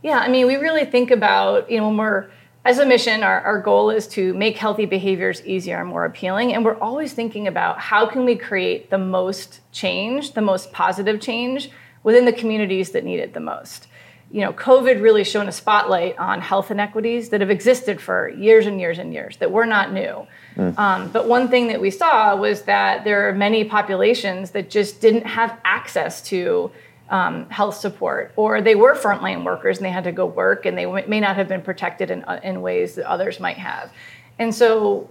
Yeah, 0.03 0.19
I 0.19 0.29
mean, 0.29 0.47
we 0.47 0.57
really 0.57 0.85
think 0.85 1.13
about, 1.13 1.71
you 1.71 1.79
know, 1.79 1.87
when 1.89 1.97
we're 1.97 2.31
as 2.65 2.79
a 2.79 2.87
mission, 2.87 3.23
our, 3.23 3.41
our 3.41 3.61
goal 3.61 3.91
is 3.91 4.07
to 4.09 4.33
make 4.35 4.57
healthy 4.57 4.87
behaviors 4.87 5.45
easier 5.45 5.81
and 5.81 5.89
more 5.89 6.05
appealing. 6.05 6.55
And 6.55 6.65
we're 6.65 6.79
always 6.79 7.13
thinking 7.13 7.49
about 7.49 7.81
how 7.81 8.07
can 8.07 8.25
we 8.25 8.37
create 8.37 8.91
the 8.91 8.99
most 8.99 9.61
change, 9.73 10.35
the 10.35 10.43
most 10.43 10.73
positive 10.73 11.21
change 11.21 11.71
within 12.05 12.25
the 12.25 12.33
communities 12.33 12.91
that 12.91 13.05
need 13.05 13.19
it 13.19 13.35
the 13.35 13.41
most. 13.41 13.89
You 14.31 14.41
know, 14.43 14.53
COVID 14.53 15.03
really 15.03 15.25
shone 15.25 15.49
a 15.49 15.53
spotlight 15.53 16.17
on 16.19 16.41
health 16.41 16.71
inequities 16.71 17.31
that 17.31 17.41
have 17.41 17.51
existed 17.51 18.01
for 18.01 18.29
years 18.31 18.67
and 18.67 18.81
years 18.81 18.99
and 18.99 19.13
years, 19.13 19.37
that 19.39 19.51
were 19.51 19.67
not 19.67 19.93
new. 19.93 20.27
Mm. 20.57 20.79
Um, 20.79 21.09
but 21.11 21.29
one 21.29 21.49
thing 21.49 21.67
that 21.67 21.81
we 21.81 21.91
saw 21.91 22.35
was 22.37 22.63
that 22.63 23.05
there 23.05 23.29
are 23.29 23.35
many 23.35 23.65
populations 23.65 24.53
that 24.53 24.71
just 24.71 25.01
didn't 25.01 25.27
have 25.27 25.59
access 25.65 26.23
to 26.29 26.71
um, 27.13 27.49
health 27.51 27.77
support, 27.77 28.33
or 28.37 28.63
they 28.63 28.75
were 28.75 28.95
frontline 28.95 29.45
workers 29.45 29.77
and 29.77 29.85
they 29.85 29.91
had 29.91 30.05
to 30.05 30.13
go 30.13 30.25
work 30.25 30.65
and 30.65 30.77
they 30.77 30.87
may 30.87 31.21
not 31.21 31.37
have 31.37 31.47
been 31.47 31.61
protected 31.61 32.11
in, 32.11 32.25
uh, 32.25 32.41
in 32.43 32.63
ways 32.63 32.95
that 32.95 33.09
others 33.09 33.39
might 33.39 33.59
have. 33.59 33.93
And 34.39 34.53
so, 34.53 35.09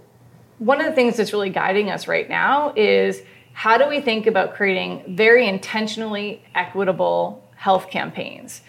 one 0.58 0.80
of 0.80 0.86
the 0.86 0.92
things 0.92 1.16
that's 1.16 1.32
really 1.32 1.50
guiding 1.50 1.90
us 1.90 2.06
right 2.06 2.28
now 2.28 2.72
is 2.76 3.22
how 3.52 3.78
do 3.78 3.88
we 3.88 4.00
think 4.00 4.26
about 4.26 4.54
creating 4.54 5.16
very 5.16 5.46
intentionally 5.48 6.42
equitable 6.54 7.42
health 7.56 7.88
campaigns? 7.88 8.62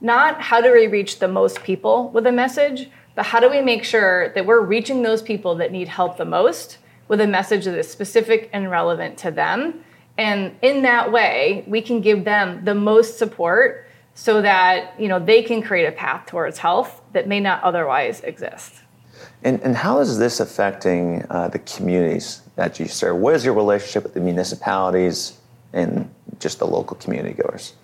Not 0.00 0.40
how 0.40 0.60
do 0.60 0.72
we 0.72 0.86
reach 0.86 1.18
the 1.18 1.28
most 1.28 1.62
people 1.62 2.10
with 2.10 2.26
a 2.26 2.32
message, 2.32 2.88
but 3.14 3.26
how 3.26 3.40
do 3.40 3.50
we 3.50 3.60
make 3.60 3.84
sure 3.84 4.32
that 4.34 4.46
we're 4.46 4.60
reaching 4.60 5.02
those 5.02 5.22
people 5.22 5.56
that 5.56 5.72
need 5.72 5.88
help 5.88 6.16
the 6.16 6.24
most 6.24 6.78
with 7.08 7.20
a 7.20 7.26
message 7.26 7.64
that 7.64 7.78
is 7.78 7.90
specific 7.90 8.48
and 8.52 8.70
relevant 8.70 9.16
to 9.18 9.30
them 9.30 9.84
And 10.18 10.56
in 10.62 10.82
that 10.82 11.12
way, 11.12 11.64
we 11.66 11.82
can 11.82 12.00
give 12.00 12.24
them 12.24 12.64
the 12.64 12.74
most 12.74 13.18
support 13.18 13.86
so 14.14 14.40
that 14.40 14.98
you 14.98 15.08
know 15.08 15.18
they 15.18 15.42
can 15.42 15.62
create 15.62 15.86
a 15.86 15.92
path 15.92 16.26
towards 16.26 16.58
health 16.58 17.02
that 17.12 17.28
may 17.28 17.40
not 17.40 17.62
otherwise 17.62 18.20
exist. 18.22 18.82
And, 19.42 19.60
and 19.62 19.76
how 19.76 20.00
is 20.00 20.18
this 20.18 20.40
affecting 20.40 21.24
uh, 21.30 21.48
the 21.48 21.58
communities 21.60 22.42
that 22.56 22.80
you 22.80 22.88
serve? 22.88 23.16
What 23.16 23.34
is 23.34 23.44
your 23.44 23.54
relationship 23.54 24.02
with 24.02 24.14
the 24.14 24.20
municipalities 24.20 25.38
and 25.72 26.10
just 26.40 26.58
the 26.58 26.66
local 26.66 26.96
community 26.96 27.34
goers? 27.34 27.74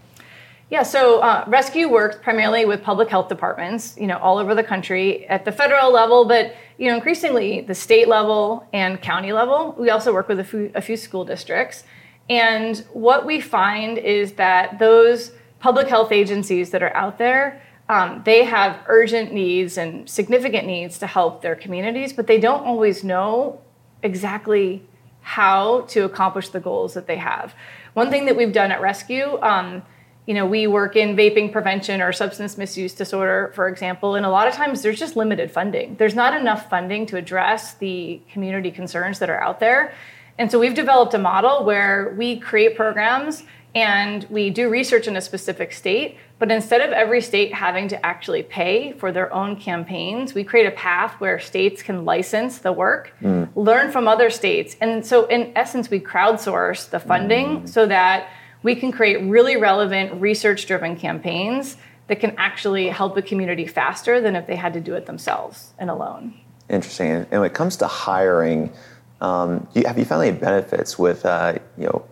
Yeah, 0.71 0.85
so 0.85 1.21
uh, 1.21 1.45
Rescue 1.49 1.91
works 1.91 2.17
primarily 2.23 2.65
with 2.65 2.83
public 2.83 3.11
health 3.11 3.29
departments, 3.29 3.95
you 3.99 4.07
know, 4.07 4.17
all 4.17 4.39
over 4.39 4.55
the 4.55 4.65
country 4.65 5.27
at 5.29 5.45
the 5.45 5.53
federal 5.53 5.93
level, 5.93 6.25
but 6.25 6.55
you 6.79 6.89
know, 6.89 6.95
increasingly 6.95 7.61
the 7.61 7.75
state 7.75 8.09
level 8.09 8.67
and 8.73 9.01
county 9.03 9.35
level. 9.35 9.75
We 9.79 9.91
also 9.91 10.15
work 10.15 10.29
with 10.29 10.41
a 10.41 10.45
few, 10.45 10.73
a 10.75 10.81
few 10.81 10.97
school 10.97 11.27
districts, 11.27 11.85
and 12.33 12.79
what 12.95 13.27
we 13.27 13.43
find 13.43 13.99
is 13.99 14.33
that 14.45 14.79
those 14.79 15.33
public 15.61 15.87
health 15.87 16.11
agencies 16.11 16.71
that 16.71 16.83
are 16.83 16.97
out 16.97 17.19
there, 17.19 17.61
um, 17.91 18.23
they 18.25 18.45
have 18.45 18.81
urgent 18.87 19.35
needs 19.35 19.77
and 19.77 20.09
significant 20.09 20.67
needs 20.67 20.99
to 21.01 21.07
help 21.07 21.43
their 21.43 21.55
communities, 21.55 22.15
but 22.15 22.27
they 22.27 22.41
don't 22.41 22.65
always 22.65 23.05
know 23.05 23.61
exactly 24.03 24.83
how 25.21 25.83
to 25.83 26.05
accomplish 26.05 26.49
the 26.49 26.59
goals 26.59 26.95
that 26.95 27.07
they 27.07 27.17
have. 27.17 27.55
One 27.93 28.09
thing 28.09 28.25
that 28.25 28.35
we've 28.35 28.53
done 28.53 28.73
at 28.73 28.81
Rescue. 28.81 29.39
Um, 29.43 29.83
you 30.25 30.35
know, 30.35 30.47
we 30.47 30.69
work 30.69 30.95
in 30.97 31.17
vaping 31.17 31.51
prevention 31.53 32.01
or 32.01 32.13
substance 32.13 32.57
misuse 32.57 32.95
disorder, 32.95 33.53
for 33.57 33.69
example, 33.69 34.15
and 34.15 34.25
a 34.25 34.31
lot 34.31 34.47
of 34.47 34.55
times 34.55 34.81
there's 34.81 34.99
just 34.99 35.17
limited 35.17 35.51
funding. 35.51 35.97
There's 35.97 36.15
not 36.15 36.33
enough 36.41 36.71
funding 36.71 37.07
to 37.07 37.17
address 37.17 37.75
the 37.75 38.23
community 38.33 38.71
concerns 38.71 39.19
that 39.19 39.29
are 39.29 39.41
out 39.41 39.59
there. 39.59 39.93
And 40.39 40.51
so 40.51 40.59
we've 40.59 40.75
developed 40.75 41.15
a 41.15 41.19
model 41.19 41.65
where 41.65 42.15
we 42.17 42.39
create 42.39 42.77
programs 42.77 43.43
and 43.75 44.27
we 44.29 44.51
do 44.51 44.69
research 44.69 45.07
in 45.07 45.17
a 45.17 45.21
specific 45.21 45.73
state, 45.73 46.17
but 46.39 46.51
instead 46.51 46.81
of 46.81 46.91
every 46.91 47.21
state 47.21 47.55
having 47.55 47.89
to 47.89 48.05
actually 48.05 48.43
pay 48.43 48.93
for 48.93 49.13
their 49.13 49.33
own 49.33 49.57
campaigns, 49.57 50.35
we 50.35 50.45
create 50.45 50.67
a 50.67 50.73
path 50.73 51.15
where 51.21 51.39
states 51.39 51.83
can 51.83 52.05
license 52.05 52.59
the 52.59 52.73
work, 52.73 53.15
mm. 53.23 53.49
learn 53.55 53.91
from 53.91 54.09
other 54.09 54.29
states. 54.29 54.77
And 54.81 55.07
so, 55.07 55.27
in 55.27 55.53
essence, 55.57 55.89
we 55.89 56.01
crowdsource 56.01 56.91
the 56.91 57.01
funding 57.01 57.63
mm. 57.63 57.69
so 57.69 57.87
that 57.87 58.29
we 58.63 58.75
can 58.75 58.93
create 58.93 59.23
really 59.23 59.57
relevant 59.57 60.21
research 60.21 60.67
driven 60.67 60.97
campaigns 60.97 61.77
that 62.09 62.21
can 62.21 62.35
actually 62.37 62.89
help 62.89 63.15
the 63.15 63.23
community 63.23 63.67
faster 63.67 64.21
than 64.21 64.37
if 64.37 64.47
they 64.47 64.57
had 64.57 64.75
to 64.75 64.81
do 64.81 64.95
it 64.95 65.07
themselves 65.07 65.73
and 65.79 65.89
alone. 65.89 66.35
Interesting. 66.69 67.11
And 67.11 67.31
when 67.31 67.45
it 67.45 67.55
comes 67.55 67.77
to 67.79 67.87
hiring, 67.87 68.73
um, 69.23 69.67
you, 69.73 69.85
have 69.87 69.99
you 69.99 70.05
found 70.05 70.27
any 70.27 70.37
benefits 70.37 70.99
with 70.99 71.25
uh, 71.25 71.55
you 71.79 71.85
know 71.85 72.05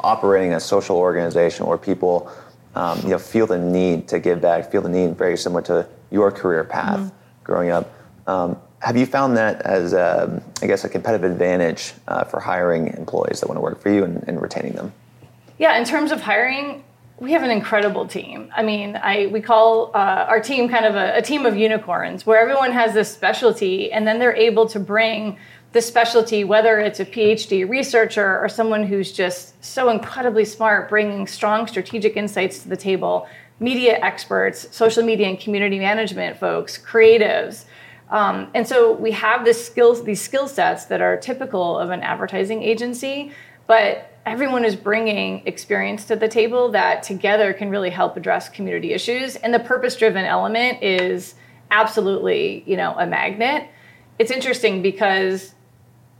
operating 0.00 0.54
a 0.54 0.60
social 0.60 0.96
organization 0.96 1.66
where 1.66 1.78
people 1.78 2.32
um, 2.74 2.98
you 3.02 3.10
know 3.10 3.18
feel 3.18 3.46
the 3.46 3.58
need 3.58 4.08
to 4.08 4.18
give 4.18 4.40
back, 4.40 4.72
feel 4.72 4.82
the 4.82 4.88
need 4.88 5.16
very 5.16 5.36
similar 5.36 5.62
to 5.62 5.86
your 6.10 6.32
career 6.32 6.64
path 6.64 6.98
mm-hmm. 6.98 7.44
growing 7.44 7.70
up? 7.70 7.92
Um, 8.26 8.56
have 8.80 8.96
you 8.96 9.06
found 9.06 9.36
that 9.36 9.62
as 9.62 9.92
a, 9.92 10.42
I 10.62 10.66
guess 10.66 10.84
a 10.84 10.88
competitive 10.88 11.30
advantage 11.30 11.92
uh, 12.08 12.24
for 12.24 12.40
hiring 12.40 12.88
employees 12.88 13.40
that 13.40 13.48
want 13.48 13.56
to 13.56 13.62
work 13.62 13.80
for 13.80 13.90
you 13.90 14.04
and, 14.04 14.24
and 14.26 14.40
retaining 14.40 14.72
them? 14.72 14.92
Yeah, 15.58 15.78
in 15.78 15.84
terms 15.84 16.12
of 16.12 16.20
hiring, 16.20 16.84
we 17.18 17.32
have 17.32 17.42
an 17.42 17.50
incredible 17.50 18.06
team. 18.06 18.52
I 18.54 18.62
mean, 18.62 18.96
I 18.96 19.26
we 19.28 19.40
call 19.40 19.90
uh, 19.94 20.26
our 20.28 20.40
team 20.40 20.68
kind 20.68 20.84
of 20.84 20.94
a, 20.94 21.16
a, 21.16 21.22
team 21.22 21.46
of 21.46 21.56
unicorns, 21.56 22.26
where 22.26 22.38
everyone 22.38 22.72
has 22.72 22.92
this 22.92 23.12
specialty, 23.12 23.90
and 23.90 24.06
then 24.06 24.18
they're 24.18 24.36
able 24.36 24.68
to 24.68 24.78
bring 24.78 25.38
the 25.72 25.80
specialty, 25.80 26.44
whether 26.44 26.78
it's 26.78 27.00
a 27.00 27.06
PhD 27.06 27.68
researcher 27.68 28.38
or 28.38 28.48
someone 28.48 28.84
who's 28.84 29.12
just 29.12 29.62
so 29.64 29.88
incredibly 29.88 30.44
smart, 30.44 30.88
bringing 30.88 31.26
strong 31.26 31.66
strategic 31.66 32.16
insights 32.16 32.60
to 32.60 32.68
the 32.68 32.76
table, 32.76 33.26
media 33.60 33.98
experts, 34.02 34.74
social 34.74 35.02
media 35.02 35.28
and 35.28 35.40
community 35.40 35.78
management 35.78 36.38
folks, 36.38 36.78
creatives. 36.78 37.64
Um, 38.10 38.50
and 38.54 38.66
so 38.66 38.92
we 38.92 39.10
have 39.12 39.44
this 39.44 39.64
skills, 39.66 40.04
these 40.04 40.20
skill 40.20 40.48
sets 40.48 40.84
that 40.86 41.00
are 41.00 41.16
typical 41.16 41.78
of 41.78 41.90
an 41.90 42.02
advertising 42.02 42.62
agency, 42.62 43.32
but 43.66 44.15
everyone 44.26 44.64
is 44.64 44.74
bringing 44.74 45.46
experience 45.46 46.04
to 46.06 46.16
the 46.16 46.26
table 46.26 46.72
that 46.72 47.04
together 47.04 47.52
can 47.52 47.70
really 47.70 47.90
help 47.90 48.16
address 48.16 48.48
community 48.48 48.92
issues. 48.92 49.36
And 49.36 49.54
the 49.54 49.60
purpose 49.60 49.94
driven 49.96 50.24
element 50.24 50.82
is 50.82 51.36
absolutely 51.70 52.64
you 52.66 52.76
know 52.76 52.94
a 52.98 53.06
magnet. 53.06 53.68
It's 54.18 54.30
interesting 54.30 54.82
because 54.82 55.54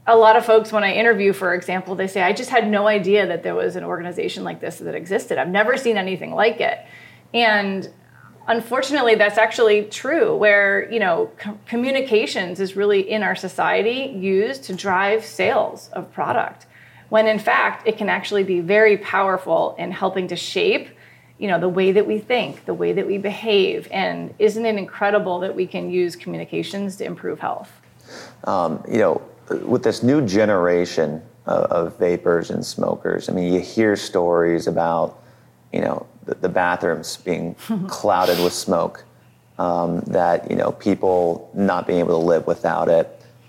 a 0.06 0.16
lot 0.16 0.36
of 0.36 0.46
folks 0.46 0.70
when 0.70 0.84
i 0.84 0.92
interview 0.92 1.32
for 1.32 1.52
example 1.52 1.96
they 1.96 2.06
say 2.06 2.22
i 2.22 2.32
just 2.32 2.48
had 2.48 2.68
no 2.68 2.86
idea 2.86 3.26
that 3.26 3.42
there 3.42 3.56
was 3.56 3.74
an 3.74 3.82
organization 3.82 4.44
like 4.44 4.60
this 4.60 4.78
that 4.78 4.94
existed. 4.94 5.36
I've 5.36 5.48
never 5.48 5.76
seen 5.76 5.96
anything 5.96 6.32
like 6.32 6.60
it. 6.60 6.78
And 7.34 7.90
unfortunately 8.46 9.16
that's 9.16 9.38
actually 9.38 9.84
true 9.84 10.36
where 10.36 10.90
you 10.92 11.00
know 11.00 11.28
co- 11.38 11.58
communications 11.66 12.60
is 12.60 12.76
really 12.76 13.10
in 13.10 13.24
our 13.24 13.34
society 13.34 14.16
used 14.16 14.62
to 14.64 14.74
drive 14.74 15.24
sales 15.24 15.90
of 15.92 16.12
product 16.12 16.66
when 17.16 17.26
in 17.26 17.38
fact 17.38 17.88
it 17.88 17.96
can 17.96 18.10
actually 18.10 18.44
be 18.44 18.60
very 18.60 18.98
powerful 18.98 19.74
in 19.78 19.90
helping 19.90 20.28
to 20.28 20.36
shape 20.36 20.86
you 21.38 21.48
know 21.48 21.58
the 21.58 21.74
way 21.78 21.90
that 21.90 22.06
we 22.06 22.18
think 22.18 22.66
the 22.66 22.74
way 22.74 22.92
that 22.92 23.06
we 23.06 23.16
behave 23.16 23.88
and 23.90 24.34
isn't 24.38 24.66
it 24.66 24.76
incredible 24.76 25.40
that 25.40 25.54
we 25.56 25.66
can 25.66 25.88
use 25.88 26.14
communications 26.14 26.96
to 26.96 27.04
improve 27.06 27.38
health? 27.38 27.72
Um, 28.44 28.84
you 28.86 28.98
know 28.98 29.22
with 29.64 29.82
this 29.82 30.02
new 30.02 30.20
generation 30.26 31.22
of, 31.46 31.62
of, 31.78 31.98
vapors 31.98 32.50
and 32.50 32.62
smokers 32.76 33.30
i 33.30 33.32
mean 33.32 33.50
you 33.50 33.60
hear 33.60 33.96
stories 33.96 34.66
about 34.66 35.08
you 35.72 35.80
know 35.80 36.06
the, 36.26 36.34
the 36.34 36.50
bathrooms 36.50 37.16
being 37.16 37.54
clouded 37.98 38.38
with 38.44 38.52
smoke 38.52 39.04
um, 39.58 40.00
that 40.18 40.50
you 40.50 40.56
know 40.60 40.70
people 40.72 41.50
not 41.54 41.86
being 41.86 42.00
able 42.00 42.20
to 42.20 42.26
live 42.32 42.46
without 42.46 42.88
it 42.90 43.06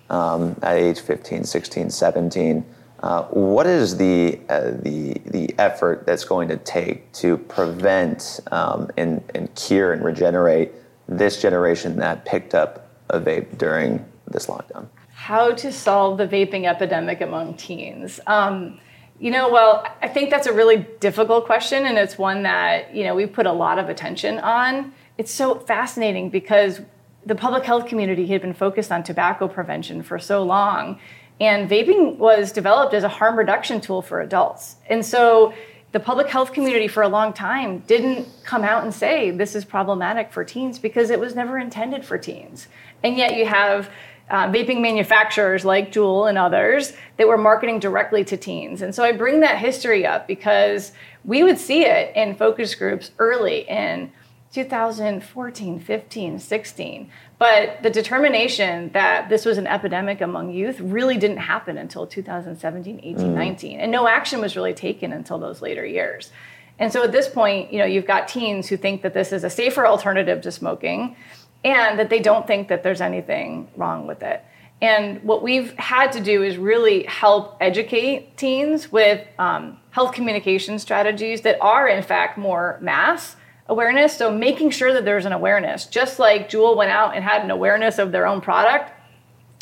um, 0.10 0.56
at 0.62 0.78
age 0.78 1.02
15 1.02 1.44
16 1.44 1.90
17 1.90 2.66
uh, 3.02 3.24
what 3.26 3.68
is 3.68 3.98
the, 3.98 4.40
uh, 4.50 4.72
the, 4.82 5.22
the 5.26 5.54
effort 5.60 6.06
that's 6.06 6.24
going 6.24 6.48
to 6.48 6.58
take 6.58 7.12
to 7.14 7.38
prevent 7.38 8.40
um, 8.52 8.90
and, 8.98 9.24
and 9.36 9.54
cure 9.56 9.94
and 9.94 10.04
regenerate 10.04 10.72
this 11.08 11.42
generation 11.42 11.98
that 11.98 12.26
picked 12.26 12.56
up 12.56 12.90
a 13.10 13.20
vape 13.20 13.58
during 13.58 14.04
this 14.28 14.48
lockdown? 14.48 14.88
How 15.14 15.52
to 15.54 15.72
solve 15.72 16.18
the 16.18 16.28
vaping 16.28 16.66
epidemic 16.68 17.22
among 17.22 17.56
teens? 17.56 18.20
Um, 18.28 18.80
you 19.20 19.32
know, 19.32 19.50
well, 19.50 19.86
I 20.02 20.08
think 20.08 20.30
that's 20.30 20.48
a 20.48 20.54
really 20.54 20.86
difficult 21.00 21.46
question, 21.46 21.86
and 21.86 21.98
it's 21.98 22.18
one 22.18 22.44
that 22.44 22.96
you 22.96 23.04
know 23.04 23.16
we 23.16 23.26
put 23.26 23.48
a 23.48 23.52
lot 23.52 23.80
of 23.80 23.90
attention 23.90 24.38
on. 24.40 24.94
It's 25.18 25.32
so 25.32 25.56
fascinating 25.56 26.30
because 26.30 26.82
the 27.26 27.34
public 27.34 27.64
health 27.64 27.88
community 27.88 28.28
had 28.28 28.42
been 28.42 28.54
focused 28.54 28.92
on 28.92 29.04
tobacco 29.04 29.48
prevention 29.48 30.04
for 30.04 30.20
so 30.20 30.44
long 30.44 31.00
and 31.40 31.70
vaping 31.70 32.18
was 32.18 32.52
developed 32.52 32.94
as 32.94 33.04
a 33.04 33.10
harm 33.10 33.38
reduction 33.38 33.80
tool 33.80 34.02
for 34.02 34.22
adults. 34.22 34.78
And 34.90 35.06
so 35.06 35.54
the 35.92 36.00
public 36.00 36.28
health 36.28 36.54
community 36.54 36.88
for 36.88 37.04
a 37.04 37.08
long 37.08 37.34
time 37.34 37.80
didn't 37.80 38.28
come 38.44 38.64
out 38.64 38.84
and 38.84 38.94
say 38.94 39.32
this 39.32 39.56
is 39.56 39.64
problematic 39.64 40.32
for 40.32 40.44
teens 40.44 40.80
because 40.80 41.10
it 41.10 41.20
was 41.20 41.36
never 41.36 41.58
intended 41.58 42.04
for 42.06 42.18
teens. 42.18 42.68
And 43.04 43.18
yet 43.18 43.38
you 43.38 43.46
have 43.46 43.90
uh, 44.30 44.48
vaping 44.48 44.82
manufacturers 44.82 45.64
like 45.64 45.92
Juul 45.92 46.28
and 46.28 46.38
others 46.38 46.94
that 47.18 47.28
were 47.28 47.38
marketing 47.38 47.80
directly 47.80 48.26
to 48.26 48.36
teens. 48.36 48.82
And 48.82 48.94
so 48.94 49.04
I 49.04 49.12
bring 49.12 49.40
that 49.40 49.58
history 49.58 50.06
up 50.06 50.28
because 50.28 50.92
we 51.24 51.44
would 51.44 51.58
see 51.58 51.86
it 51.86 52.16
in 52.16 52.36
focus 52.36 52.76
groups 52.76 53.12
early 53.20 53.62
in 53.70 54.12
2014, 54.54 55.80
15, 55.80 56.40
16. 56.40 57.12
But 57.38 57.84
the 57.84 57.90
determination 57.90 58.92
that 58.94 59.30
this 59.30 59.46
was 59.46 59.58
an 59.58 59.68
epidemic 59.68 60.22
among 60.22 60.52
youth 60.52 60.80
really 60.80 61.18
didn't 61.18 61.38
happen 61.38 61.78
until 61.78 62.08
2017, 62.08 63.00
18, 63.04 63.16
mm. 63.16 63.34
19. 63.34 63.80
And 63.80 63.92
no 63.92 64.08
action 64.08 64.42
was 64.42 64.56
really 64.56 64.74
taken 64.74 65.12
until 65.12 65.38
those 65.38 65.62
later 65.62 65.86
years. 65.86 66.32
And 66.80 66.94
so 66.94 67.04
at 67.04 67.12
this 67.12 67.28
point, 67.28 67.74
you 67.74 67.80
know, 67.80 67.86
you've 67.86 68.06
got 68.06 68.28
teens 68.28 68.68
who 68.68 68.78
think 68.78 69.02
that 69.02 69.14
this 69.14 69.32
is 69.32 69.44
a 69.44 69.50
safer 69.50 69.86
alternative 69.86 70.42
to 70.42 70.52
smoking 70.52 71.16
and 71.64 72.00
that 72.00 72.10
they 72.10 72.20
don't 72.20 72.46
think 72.46 72.68
that 72.68 72.84
there's 72.84 73.02
anything 73.02 73.68
wrong 73.76 74.08
with 74.08 74.22
it. 74.22 74.44
And 74.80 75.24
what 75.24 75.42
we've 75.42 75.74
had 75.74 76.12
to 76.12 76.20
do 76.20 76.44
is 76.44 76.58
really 76.58 77.04
help 77.04 77.58
educate 77.60 78.38
teens 78.38 78.92
with 78.92 79.26
um, 79.40 79.80
health 79.90 80.14
communication 80.14 80.78
strategies 80.78 81.42
that 81.42 81.58
are, 81.62 81.88
in 81.88 82.04
fact, 82.04 82.38
more 82.38 82.78
mass 82.80 83.37
awareness. 83.70 84.16
So 84.16 84.32
making 84.32 84.72
sure 84.72 84.94
that 84.94 85.06
there's 85.06 85.26
an 85.26 85.34
awareness, 85.34 85.86
just 85.86 86.20
like 86.20 86.50
Juul 86.50 86.76
went 86.78 86.92
out 86.92 87.16
and 87.16 87.24
had 87.24 87.44
an 87.44 87.52
awareness 87.52 87.98
of 88.00 88.12
their 88.12 88.26
own 88.26 88.42
product, 88.42 88.92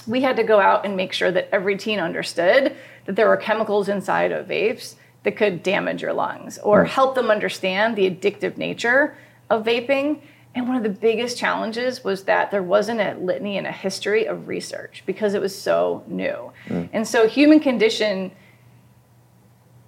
we 0.08 0.22
had 0.22 0.36
to 0.38 0.44
go 0.44 0.60
out 0.60 0.86
and 0.86 0.96
make 0.96 1.14
sure 1.14 1.32
that 1.32 1.50
every 1.52 1.78
teen 1.78 2.00
understood 2.00 2.76
that 3.06 3.16
there 3.16 3.28
were 3.28 3.38
chemicals 3.38 3.90
inside 3.90 4.32
of 4.32 4.48
vapes 4.48 4.96
that 5.24 5.36
could 5.36 5.64
damage 5.64 6.02
your 6.02 6.14
lungs 6.14 6.60
or 6.60 6.84
mm. 6.84 6.88
help 6.88 7.16
them 7.16 7.32
understand 7.32 7.96
the 7.96 8.10
addictive 8.10 8.58
nature 8.58 9.18
of 9.50 9.66
vaping. 9.66 10.20
And 10.54 10.68
one 10.68 10.78
of 10.78 10.84
the 10.84 10.90
biggest 10.90 11.38
challenges 11.38 12.04
was 12.04 12.24
that 12.26 12.52
there 12.52 12.64
wasn't 12.64 13.02
a 13.02 13.16
litany 13.16 13.58
and 13.58 13.68
a 13.68 13.72
history 13.72 14.26
of 14.26 14.48
research 14.48 15.04
because 15.06 15.34
it 15.34 15.42
was 15.42 15.58
so 15.58 16.04
new. 16.08 16.52
Mm. 16.68 16.90
And 16.94 17.08
so 17.08 17.28
human 17.28 17.60
condition 17.60 18.32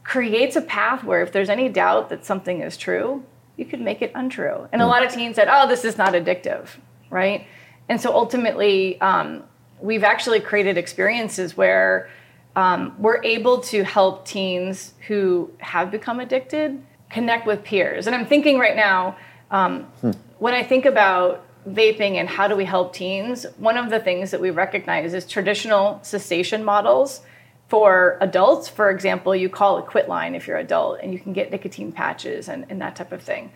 creates 0.04 0.56
a 0.56 0.62
path 0.62 1.04
where 1.04 1.22
if 1.22 1.32
there's 1.32 1.50
any 1.50 1.70
doubt 1.70 2.10
that 2.10 2.26
something 2.26 2.62
is 2.62 2.76
true, 2.76 3.24
you 3.58 3.66
could 3.66 3.82
make 3.82 4.02
it 4.02 4.12
untrue. 4.16 4.68
And 4.72 4.82
a 4.82 4.88
lot 4.88 5.04
of 5.04 5.12
teens 5.12 5.36
said, 5.36 5.48
oh, 5.52 5.68
this 5.68 5.84
is 5.84 5.98
not 5.98 6.14
addictive, 6.14 6.70
right? 7.10 7.48
And 7.90 8.00
so 8.00 8.14
ultimately, 8.14 9.00
um, 9.02 9.44
we've 9.82 10.04
actually 10.04 10.40
created 10.40 10.78
experiences 10.78 11.58
where 11.58 12.10
um, 12.56 12.96
we're 13.00 13.24
able 13.24 13.60
to 13.62 13.84
help 13.84 14.26
teens 14.26 14.94
who 15.08 15.52
have 15.60 15.92
become 15.92 16.20
addicted 16.20 16.82
connect 17.10 17.48
with 17.48 17.64
peers. 17.64 18.08
And 18.08 18.16
I'm 18.16 18.26
thinking 18.26 18.60
right 18.60 18.76
now, 18.76 19.18
um, 19.52 19.84
hmm. 20.02 20.12
when 20.40 20.54
I 20.54 20.64
think 20.64 20.86
about 20.86 21.46
vaping 21.70 22.16
and 22.16 22.28
how 22.28 22.48
do 22.48 22.56
we 22.56 22.66
help 22.66 22.94
teens, 22.94 23.46
one 23.58 23.78
of 23.78 23.90
the 23.90 24.00
things 24.00 24.32
that 24.32 24.42
we 24.42 24.50
recognize 24.50 25.14
is 25.14 25.26
traditional 25.26 26.00
cessation 26.04 26.64
models 26.64 27.22
for 27.68 28.18
adults. 28.22 28.68
For 28.68 28.90
example, 28.90 29.36
you 29.36 29.50
call 29.50 29.78
a 29.78 29.82
quit 29.82 30.08
line 30.08 30.36
if 30.36 30.48
you're 30.48 30.58
adult 30.58 31.00
and 31.02 31.14
you 31.14 31.20
can 31.20 31.34
get 31.34 31.52
nicotine 31.52 31.92
patches 31.92 32.48
and, 32.48 32.66
and 32.70 32.82
that 32.82 32.96
type 32.96 33.12
of 33.12 33.22
thing. 33.22 33.52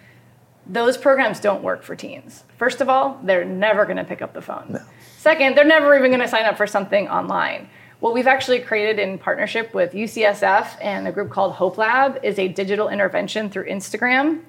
Those 0.68 0.98
programs 0.98 1.40
don't 1.40 1.64
work 1.64 1.84
for 1.84 1.96
teens. 1.96 2.44
First 2.58 2.82
of 2.82 2.90
all, 2.90 3.20
they're 3.24 3.46
never 3.46 3.86
going 3.86 3.98
to 3.98 4.04
pick 4.04 4.22
up 4.22 4.34
the 4.34 4.42
phone. 4.42 4.66
No. 4.70 4.80
Second, 5.18 5.56
they're 5.56 5.66
never 5.66 5.98
even 5.98 6.12
going 6.12 6.22
to 6.22 6.28
sign 6.28 6.46
up 6.46 6.58
for 6.58 6.68
something 6.68 7.08
online. 7.08 7.70
What 8.00 8.14
we've 8.14 8.28
actually 8.28 8.60
created 8.60 9.00
in 9.00 9.18
partnership 9.20 9.74
with 9.74 9.94
UCSF 9.94 10.78
and 10.82 11.08
a 11.08 11.12
group 11.12 11.30
called 11.30 11.54
Hope 11.54 11.78
Lab 11.78 12.20
is 12.24 12.40
a 12.40 12.48
digital 12.48 12.90
intervention 12.90 13.50
through 13.50 13.66
Instagram 13.66 14.42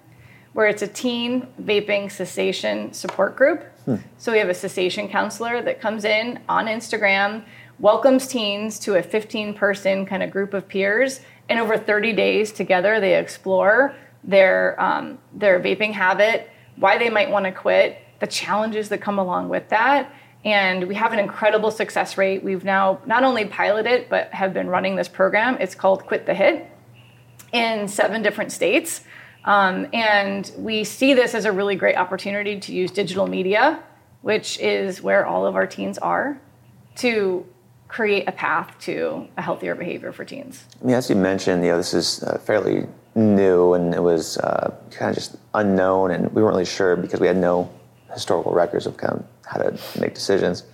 where 0.53 0.67
it's 0.67 0.83
a 0.83 0.87
teen 0.87 1.47
vaping 1.63 2.11
cessation 2.11 2.93
support 2.93 3.37
group. 3.37 3.65
Hmm. 3.85 3.97
So 4.19 4.33
we 4.33 4.39
have 4.39 4.49
a 4.49 4.55
cessation 4.55 5.09
counselor 5.09 5.63
that 5.63 5.81
comes 5.81 6.05
in 6.05 6.41
on 6.49 6.67
Instagram, 6.67 7.45
welcomes 7.83 8.29
teens 8.29 8.79
to 8.79 8.95
a 8.95 9.03
15 9.03 9.55
person 9.55 10.07
kind 10.07 10.23
of 10.23 10.31
group 10.31 10.55
of 10.55 10.67
peers, 10.69 11.21
and 11.49 11.59
over 11.59 11.77
30 11.77 12.13
days 12.15 12.53
together 12.53 13.01
they 13.01 13.19
explore 13.19 13.95
their, 14.25 14.81
um, 14.81 15.19
their 15.35 15.61
vaping 15.61 15.93
habit, 15.93 16.49
why 16.77 16.97
they 16.97 17.11
might 17.11 17.29
want 17.29 17.45
to 17.45 17.51
quit, 17.51 17.99
the 18.21 18.27
challenges 18.27 18.89
that 18.89 19.01
come 19.01 19.19
along 19.19 19.49
with 19.49 19.69
that. 19.69 20.15
And 20.45 20.87
we 20.87 20.95
have 20.95 21.13
an 21.13 21.19
incredible 21.19 21.73
success 21.73 22.17
rate. 22.17 22.43
We've 22.45 22.65
now 22.65 23.01
not 23.05 23.25
only 23.25 23.47
piloted, 23.47 24.09
but 24.09 24.33
have 24.33 24.55
been 24.55 24.69
running 24.69 24.95
this 24.95 25.09
program. 25.09 25.57
It's 25.61 25.75
called 25.75 26.07
Quit 26.07 26.25
the 26.25 26.35
Hit 26.35 26.71
in 27.53 27.89
seven 27.89 28.23
different 28.23 28.53
states. 28.53 29.03
Um, 29.45 29.89
and 29.93 30.51
we 30.57 30.85
see 30.85 31.15
this 31.15 31.35
as 31.35 31.47
a 31.47 31.53
really 31.53 31.75
great 31.75 31.97
opportunity 31.97 32.61
to 32.61 32.73
use 32.73 32.93
digital 32.93 33.27
media, 33.27 33.83
which 34.21 34.59
is 34.61 35.03
where 35.03 35.27
all 35.27 35.47
of 35.47 35.57
our 35.57 35.67
teens 35.67 35.99
are, 35.99 36.41
to 36.97 37.45
create 37.93 38.27
a 38.27 38.33
path 38.33 38.75
to 38.81 39.29
a 39.37 39.43
healthier 39.43 39.75
behavior 39.75 40.13
for 40.13 40.25
teens. 40.25 40.65
I 40.81 40.87
mean, 40.87 40.97
as 40.97 41.11
you 41.11 41.17
mentioned, 41.17 41.63
you 41.63 41.71
know, 41.71 41.77
this 41.77 41.93
is 41.93 42.23
uh, 42.23 42.39
fairly 42.39 42.87
new 43.15 43.75
and 43.75 43.95
it 43.95 44.03
was 44.03 44.39
uh, 44.39 44.75
kind 44.91 45.11
of 45.11 45.15
just 45.15 45.37
unknown, 45.53 46.11
and 46.11 46.33
we 46.33 46.43
weren't 46.43 46.55
really 46.55 46.65
sure 46.65 46.97
because 46.97 47.21
we 47.21 47.27
had 47.27 47.37
no 47.37 47.71
historical 48.15 48.53
records 48.53 48.87
of 48.87 48.97
kind 48.97 49.13
of 49.13 49.27
how 49.45 49.59
to 49.61 50.01
make 50.01 50.15
decisions. 50.15 50.65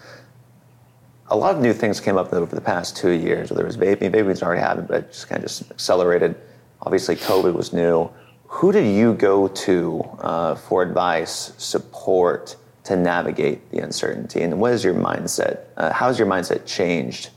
A 1.31 1.37
lot 1.37 1.57
of 1.57 1.61
new 1.61 1.73
things 1.73 2.01
came 2.01 2.17
up 2.17 2.33
over 2.33 2.55
the 2.55 2.61
past 2.61 2.97
two 2.97 3.11
years, 3.11 3.51
whether 3.51 3.63
it 3.63 3.67
was 3.67 3.77
vaping, 3.77 4.13
vaping 4.13 4.27
was 4.27 4.43
already 4.43 4.63
happened, 4.63 4.87
but 4.87 5.11
just 5.11 5.29
kind 5.29 5.43
of 5.43 5.49
just 5.49 5.69
accelerated. 5.73 6.37
Obviously, 6.83 7.17
COVID 7.17 7.53
was 7.53 7.73
new 7.73 8.09
who 8.49 8.73
did 8.73 8.97
you 8.97 9.13
go 9.13 9.47
to 9.47 10.03
uh, 10.21 10.55
for 10.55 10.83
advice, 10.83 11.53
support 11.59 12.57
to 12.89 12.97
navigate 12.97 13.71
the 13.71 13.79
uncertainty? 13.79 14.41
And 14.41 14.61
what 14.61 14.73
is 14.73 14.83
your 14.83 14.95
mindset? 14.95 15.65
Uh, 15.77 15.93
how 15.93 16.09
has 16.09 16.19
your 16.19 16.27
mindset 16.27 16.67
changed 16.67 17.31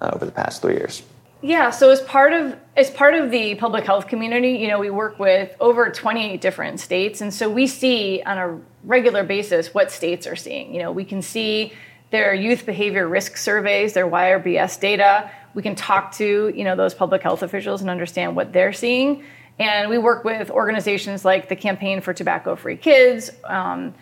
uh, 0.00 0.10
over 0.12 0.24
the 0.24 0.32
past 0.32 0.62
three 0.62 0.74
years? 0.74 1.02
Yeah, 1.40 1.70
so 1.70 1.90
as 1.90 2.00
part 2.02 2.32
of 2.32 2.56
as 2.76 2.90
part 2.90 3.14
of 3.14 3.30
the 3.30 3.54
public 3.54 3.84
health 3.84 4.08
community, 4.08 4.52
you 4.52 4.68
know, 4.68 4.78
we 4.78 4.90
work 4.90 5.18
with 5.18 5.54
over 5.60 5.88
28 5.88 6.40
different 6.40 6.80
states, 6.80 7.20
and 7.20 7.32
so 7.32 7.48
we 7.48 7.66
see 7.68 8.22
on 8.26 8.38
a 8.38 8.60
regular 8.84 9.22
basis 9.22 9.72
what 9.72 9.92
states 9.92 10.26
are 10.26 10.36
seeing. 10.36 10.74
You 10.74 10.82
know, 10.82 10.92
we 10.92 11.04
can 11.04 11.22
see 11.22 11.72
their 12.10 12.34
youth 12.34 12.66
behavior 12.66 13.06
risk 13.06 13.36
surveys, 13.36 13.92
their 13.92 14.08
YRBS 14.08 14.80
data. 14.80 15.30
We 15.54 15.62
can 15.62 15.76
talk 15.76 16.12
to 16.16 16.52
you 16.54 16.64
know 16.64 16.74
those 16.74 16.92
public 16.92 17.22
health 17.22 17.44
officials 17.44 17.82
and 17.82 17.88
understand 17.88 18.34
what 18.34 18.52
they're 18.52 18.72
seeing. 18.72 19.22
And 19.60 19.90
we 19.90 19.98
work 19.98 20.24
with 20.24 20.50
organizations 20.50 21.24
like 21.24 21.48
the 21.48 21.56
Campaign 21.56 22.00
for 22.00 22.12
Tobacco 22.12 22.56
Free 22.56 22.76
Kids. 22.76 23.30
Um, 23.44 23.94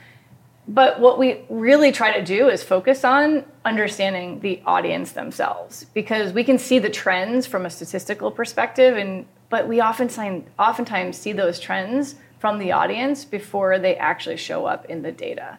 but 0.69 0.99
what 0.99 1.19
we 1.19 1.43
really 1.49 1.93
try 1.93 2.19
to 2.19 2.25
do 2.25 2.49
is 2.49 2.63
focus 2.63 3.05
on 3.05 3.45
understanding 3.65 4.41
the 4.41 4.61
audience 4.67 5.13
themselves 5.13 5.87
because 5.95 6.33
we 6.33 6.43
can 6.43 6.59
see 6.59 6.79
the 6.81 6.91
trends 6.91 7.47
from 7.47 7.67
a 7.67 7.71
statistical 7.71 8.31
perspective, 8.31 8.97
and 8.97 9.27
but 9.49 9.69
we 9.69 9.81
often 9.81 10.09
sign, 10.09 10.45
oftentimes 10.59 11.17
see 11.17 11.33
those 11.33 11.61
trends 11.61 12.17
from 12.41 12.59
the 12.59 12.73
audience 12.73 13.25
before 13.25 13.79
they 13.79 13.97
actually 13.97 14.37
show 14.37 14.67
up 14.67 14.85
in 14.87 15.03
the 15.03 15.13
data. 15.13 15.59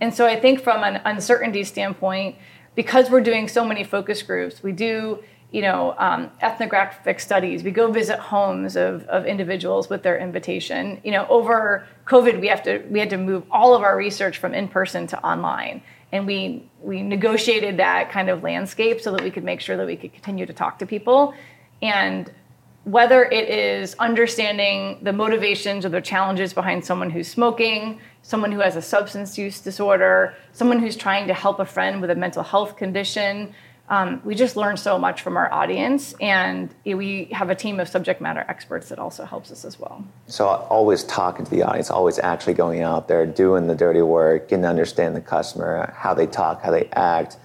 And 0.00 0.12
so 0.12 0.26
I 0.26 0.38
think 0.38 0.60
from 0.60 0.82
an 0.82 1.00
uncertainty 1.04 1.62
standpoint, 1.64 2.36
because 2.74 3.10
we're 3.10 3.20
doing 3.20 3.48
so 3.48 3.64
many 3.64 3.84
focus 3.84 4.22
groups, 4.22 4.62
we 4.62 4.72
do 4.72 5.22
you 5.50 5.62
know, 5.62 5.94
um, 5.96 6.30
ethnographic 6.42 7.20
studies. 7.20 7.62
We 7.62 7.70
go 7.70 7.90
visit 7.90 8.18
homes 8.18 8.76
of, 8.76 9.04
of 9.08 9.24
individuals 9.24 9.88
with 9.88 10.02
their 10.02 10.18
invitation. 10.18 11.00
You 11.04 11.12
know, 11.12 11.26
over 11.28 11.86
COVID, 12.06 12.40
we 12.40 12.48
have 12.48 12.62
to 12.64 12.84
we 12.90 12.98
had 12.98 13.10
to 13.10 13.16
move 13.16 13.44
all 13.50 13.74
of 13.74 13.82
our 13.82 13.96
research 13.96 14.38
from 14.38 14.52
in 14.52 14.68
person 14.68 15.06
to 15.08 15.24
online, 15.24 15.82
and 16.12 16.26
we 16.26 16.68
we 16.82 17.02
negotiated 17.02 17.78
that 17.78 18.10
kind 18.10 18.28
of 18.28 18.42
landscape 18.42 19.00
so 19.00 19.10
that 19.12 19.22
we 19.22 19.30
could 19.30 19.44
make 19.44 19.60
sure 19.60 19.76
that 19.76 19.86
we 19.86 19.96
could 19.96 20.12
continue 20.12 20.44
to 20.44 20.52
talk 20.52 20.78
to 20.80 20.86
people, 20.86 21.32
and 21.80 22.30
whether 22.84 23.24
it 23.24 23.48
is 23.48 23.94
understanding 23.98 24.98
the 25.02 25.12
motivations 25.12 25.84
or 25.84 25.90
the 25.90 26.00
challenges 26.00 26.54
behind 26.54 26.82
someone 26.82 27.10
who's 27.10 27.28
smoking, 27.28 28.00
someone 28.22 28.50
who 28.50 28.60
has 28.60 28.76
a 28.76 28.82
substance 28.82 29.36
use 29.36 29.60
disorder, 29.60 30.34
someone 30.52 30.78
who's 30.78 30.96
trying 30.96 31.26
to 31.26 31.34
help 31.34 31.58
a 31.58 31.66
friend 31.66 32.00
with 32.00 32.10
a 32.10 32.14
mental 32.14 32.42
health 32.42 32.76
condition 32.76 33.54
um, 33.90 34.20
we 34.24 34.34
just 34.34 34.56
learn 34.56 34.76
so 34.76 34.98
much 34.98 35.22
from 35.22 35.36
our 35.36 35.50
audience, 35.52 36.14
and 36.20 36.74
we 36.84 37.24
have 37.32 37.48
a 37.48 37.54
team 37.54 37.80
of 37.80 37.88
subject 37.88 38.20
matter 38.20 38.44
experts 38.46 38.90
that 38.90 38.98
also 38.98 39.24
helps 39.24 39.50
us 39.50 39.64
as 39.64 39.78
well. 39.80 40.04
So, 40.26 40.46
always 40.46 41.04
talking 41.04 41.46
to 41.46 41.50
the 41.50 41.62
audience, 41.62 41.90
always 41.90 42.18
actually 42.18 42.54
going 42.54 42.82
out 42.82 43.08
there, 43.08 43.24
doing 43.24 43.66
the 43.66 43.74
dirty 43.74 44.02
work, 44.02 44.48
getting 44.48 44.62
to 44.62 44.68
understand 44.68 45.16
the 45.16 45.22
customer, 45.22 45.94
how 45.96 46.12
they 46.12 46.26
talk, 46.26 46.62
how 46.62 46.70
they 46.70 46.88
act, 46.92 47.38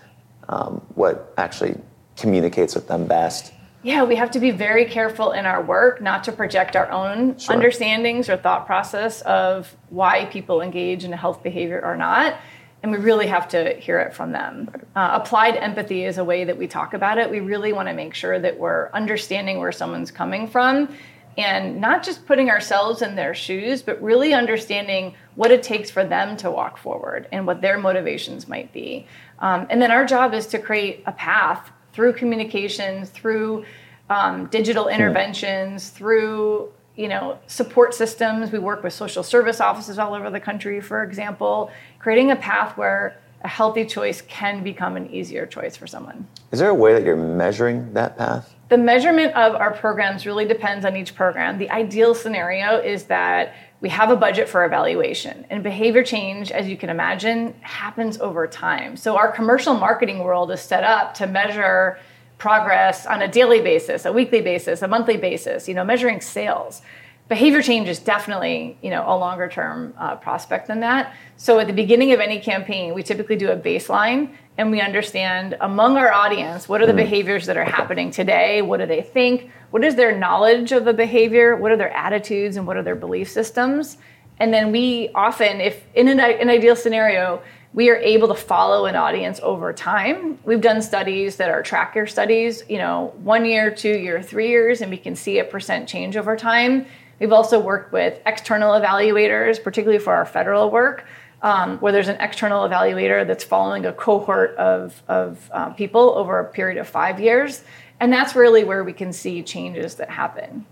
um, 0.49 0.82
what 0.95 1.34
actually 1.38 1.77
communicates 2.17 2.75
with 2.75 2.89
them 2.89 3.06
best. 3.06 3.53
Yeah, 3.82 4.03
we 4.03 4.15
have 4.15 4.32
to 4.32 4.39
be 4.39 4.51
very 4.51 4.86
careful 4.86 5.32
in 5.32 5.45
our 5.45 5.62
work 5.62 6.01
not 6.01 6.23
to 6.25 6.32
project 6.32 6.75
our 6.75 6.89
own 6.89 7.38
sure. 7.38 7.53
understandings 7.53 8.29
or 8.29 8.38
thought 8.38 8.65
process 8.65 9.21
of 9.21 9.75
why 9.89 10.25
people 10.25 10.62
engage 10.62 11.03
in 11.03 11.12
a 11.12 11.17
health 11.17 11.43
behavior 11.43 11.82
or 11.84 11.97
not 11.97 12.36
and 12.84 12.91
we 12.91 12.98
really 12.98 13.28
have 13.28 13.48
to 13.48 13.74
hear 13.80 14.00
it 14.00 14.13
from 14.13 14.34
them. 14.34 14.69
Uh, 14.93 15.12
applied 15.13 15.56
empathy 15.56 16.04
is 16.04 16.17
a 16.17 16.24
way 16.24 16.43
that 16.43 16.58
we 16.58 16.67
talk 16.67 16.93
about 16.93 17.17
it. 17.17 17.32
We 17.32 17.39
really 17.39 17.72
want 17.72 17.88
to 17.88 17.93
make 17.93 18.13
sure 18.13 18.38
that 18.38 18.60
we're 18.60 18.91
understanding 18.91 19.60
where 19.60 19.72
someone's 19.72 20.12
coming 20.12 20.48
from 20.48 20.89
and 21.38 21.80
not 21.82 22.04
just 22.04 22.26
putting 22.26 22.50
ourselves 22.50 23.02
in 23.02 23.15
their 23.15 23.34
shoes, 23.34 23.82
but 23.82 24.00
really 24.04 24.34
understanding 24.34 25.15
what 25.36 25.50
it 25.50 25.63
takes 25.63 25.89
for 25.89 26.04
them 26.04 26.38
to 26.38 26.52
walk 26.52 26.78
forward 26.78 27.28
and 27.32 27.48
what 27.48 27.62
their 27.62 27.78
motivations 27.78 28.48
might 28.48 28.72
be. 28.74 29.08
Um, 29.39 29.65
and 29.69 29.82
then 29.82 29.89
our 29.89 30.06
job 30.06 30.34
is 30.34 30.46
to 30.48 30.60
create 30.60 31.04
a 31.08 31.12
path 31.13 31.72
through 31.93 32.13
communications, 32.13 33.10
through 33.10 33.65
um, 34.10 34.48
digital 34.48 34.89
interventions, 34.89 35.89
through 35.89 36.72
you 36.95 37.08
know 37.08 37.39
support 37.47 37.93
systems. 37.93 38.51
We 38.51 38.60
work 38.60 38.84
with 38.84 38.93
social 38.93 39.23
service 39.23 39.60
offices 39.60 39.97
all 39.99 40.13
over 40.13 40.29
the 40.29 40.39
country 40.39 40.82
for 40.82 41.03
example. 41.03 41.71
Creating 41.99 42.32
a 42.32 42.36
path 42.36 42.77
where 42.77 43.17
a 43.43 43.47
healthy 43.47 43.86
choice 43.86 44.21
can 44.21 44.63
become 44.63 44.95
an 44.95 45.10
easier 45.10 45.45
choice 45.45 45.75
for 45.75 45.86
someone. 45.86 46.27
Is 46.51 46.60
there 46.60 46.69
a 46.69 46.73
way 46.73 46.93
that 46.93 47.03
you're 47.03 47.17
measuring 47.17 47.93
that 47.93 48.17
path? 48.17 48.53
The 48.69 48.77
measurement 48.77 49.36
of 49.36 49.56
our 49.56 49.71
programs 49.71 50.25
really 50.25 50.45
depends 50.45 50.86
on 50.86 50.95
each 50.95 51.13
program. 51.13 51.58
The 51.58 51.69
ideal 51.69 52.15
scenario 52.15 52.79
is 52.79 53.03
that 53.06 53.53
we 53.82 53.89
have 53.89 54.10
a 54.10 54.15
budget 54.15 54.47
for 54.47 54.63
evaluation 54.63 55.45
and 55.49 55.62
behavior 55.62 56.03
change 56.03 56.51
as 56.51 56.69
you 56.69 56.77
can 56.77 56.89
imagine 56.89 57.53
happens 57.62 58.17
over 58.19 58.47
time. 58.47 58.95
So 58.95 59.17
our 59.17 59.29
commercial 59.29 59.73
marketing 59.73 60.19
world 60.19 60.51
is 60.51 60.62
set 60.62 60.86
up 60.86 61.13
to 61.15 61.27
measure 61.27 61.99
progress 62.38 63.06
on 63.06 63.22
a 63.22 63.28
daily 63.28 63.62
basis, 63.62 64.06
a 64.06 64.12
weekly 64.12 64.41
basis, 64.41 64.82
a 64.82 64.88
monthly 64.88 65.17
basis, 65.17 65.67
you 65.67 65.74
know, 65.74 65.84
measuring 65.84 66.22
sales. 66.22 66.82
Behavior 67.30 67.62
change 67.62 67.88
is 67.88 68.00
definitely, 68.00 68.78
you 68.82 68.89
know, 68.89 69.04
a 69.08 69.15
longer 69.17 69.48
term 69.48 69.93
uh, 69.98 70.15
prospect 70.17 70.67
than 70.67 70.82
that. 70.82 71.15
So 71.38 71.60
at 71.60 71.67
the 71.67 71.74
beginning 71.74 72.12
of 72.12 72.19
any 72.19 72.39
campaign, 72.39 72.93
we 72.93 73.02
typically 73.02 73.38
do 73.38 73.50
a 73.50 73.56
baseline 73.56 74.36
and 74.58 74.72
we 74.72 74.82
understand 74.82 75.58
among 75.62 75.98
our 75.98 76.12
audience 76.12 76.67
what 76.67 76.82
are 76.82 76.86
the 76.86 76.91
hmm. 76.91 76.98
behaviors 76.98 77.46
that 77.46 77.58
are 77.58 77.63
happening 77.63 78.12
today, 78.12 78.62
what 78.62 78.80
do 78.80 78.86
they 78.86 79.02
think, 79.02 79.50
what 79.72 79.84
is 79.84 79.96
their 79.96 80.15
knowledge 80.17 80.72
of 80.72 80.86
the 80.86 80.93
behavior, 80.93 81.56
what 81.56 81.72
are 81.72 81.78
their 81.78 81.96
attitudes, 81.96 82.58
and 82.58 82.67
what 82.67 82.78
are 82.78 82.84
their 82.84 82.96
belief 82.96 83.30
systems. 83.30 83.98
And 84.39 84.54
then 84.54 84.72
we 84.72 85.10
often, 85.15 85.62
if 85.62 85.84
in 85.96 86.08
an, 86.08 86.19
an 86.19 86.50
ideal 86.50 86.76
scenario, 86.76 87.41
we 87.73 87.89
are 87.89 87.95
able 87.95 88.27
to 88.27 88.36
follow 88.36 88.86
an 88.86 88.95
audience 88.95 89.39
over 89.41 89.73
time. 89.73 90.38
We've 90.45 90.62
done 90.62 90.81
studies 90.81 91.38
that 91.38 91.49
are 91.49 91.63
tracker 91.63 92.05
studies, 92.05 92.63
you 92.69 92.77
know, 92.77 93.13
one 93.23 93.45
year, 93.45 93.71
two 93.73 93.97
year, 93.97 94.21
three 94.21 94.49
years, 94.49 94.81
and 94.81 94.91
we 94.91 94.97
can 94.97 95.15
see 95.15 95.39
a 95.39 95.43
percent 95.43 95.89
change 95.89 96.15
over 96.15 96.36
time. 96.36 96.86
We've 97.19 97.31
also 97.31 97.59
worked 97.59 97.91
with 97.91 98.19
external 98.25 98.73
evaluators, 98.79 99.62
particularly 99.62 100.03
for 100.03 100.13
our 100.13 100.25
federal 100.25 100.69
work, 100.69 101.05
um, 101.41 101.79
where 101.79 101.91
there's 101.91 102.09
an 102.09 102.17
external 102.19 102.67
evaluator 102.67 103.25
that's 103.25 103.43
following 103.43 103.86
a 103.86 103.93
cohort 103.93 104.55
of, 104.57 105.01
of 105.07 105.49
um, 105.51 105.73
people 105.73 106.13
over 106.15 106.39
a 106.39 106.45
period 106.45 106.77
of 106.77 106.88
five 106.88 107.19
years. 107.19 107.63
And 107.99 108.13
that's 108.13 108.36
really 108.36 108.63
where 108.63 108.83
we 108.83 108.93
can 108.93 109.13
see 109.13 109.41
changes 109.41 109.95
that 109.95 110.09
happen. 110.09 110.65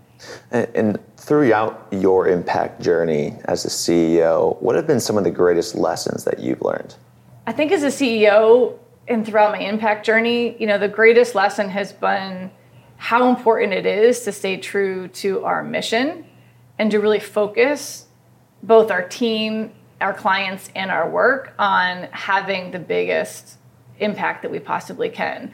And, 0.50 0.68
and, 0.74 0.98
throughout 1.16 1.86
your 1.92 2.26
impact 2.26 2.82
journey 2.82 3.36
as 3.44 3.64
a 3.64 3.68
CEO, 3.68 4.60
what 4.60 4.74
have 4.74 4.88
been 4.88 4.98
some 4.98 5.16
of 5.16 5.22
the 5.22 5.30
greatest 5.30 5.76
lessons 5.76 6.24
that 6.24 6.40
you've 6.40 6.60
learned? 6.62 6.96
I 7.46 7.52
think 7.52 7.70
as 7.70 7.84
a 7.84 7.86
CEO 7.86 8.76
and 9.06 9.24
throughout 9.24 9.52
my 9.52 9.60
impact 9.60 10.04
journey, 10.04 10.56
you 10.58 10.66
know, 10.66 10.78
the 10.78 10.88
greatest 10.88 11.36
lesson 11.36 11.68
has 11.68 11.92
been 11.92 12.50
how 12.96 13.28
important 13.28 13.72
it 13.72 13.86
is 13.86 14.20
to 14.20 14.32
stay 14.32 14.56
true 14.56 15.08
to 15.08 15.44
our 15.44 15.62
mission 15.62 16.24
and 16.78 16.90
to 16.90 16.98
really 16.98 17.20
focus 17.20 18.06
both 18.62 18.90
our 18.90 19.06
team, 19.06 19.72
our 20.00 20.14
clients, 20.14 20.70
and 20.74 20.90
our 20.90 21.08
work 21.08 21.52
on 21.58 22.08
having 22.12 22.70
the 22.70 22.78
biggest 22.78 23.58
impact 23.98 24.42
that 24.42 24.50
we 24.50 24.58
possibly 24.58 25.08
can. 25.08 25.52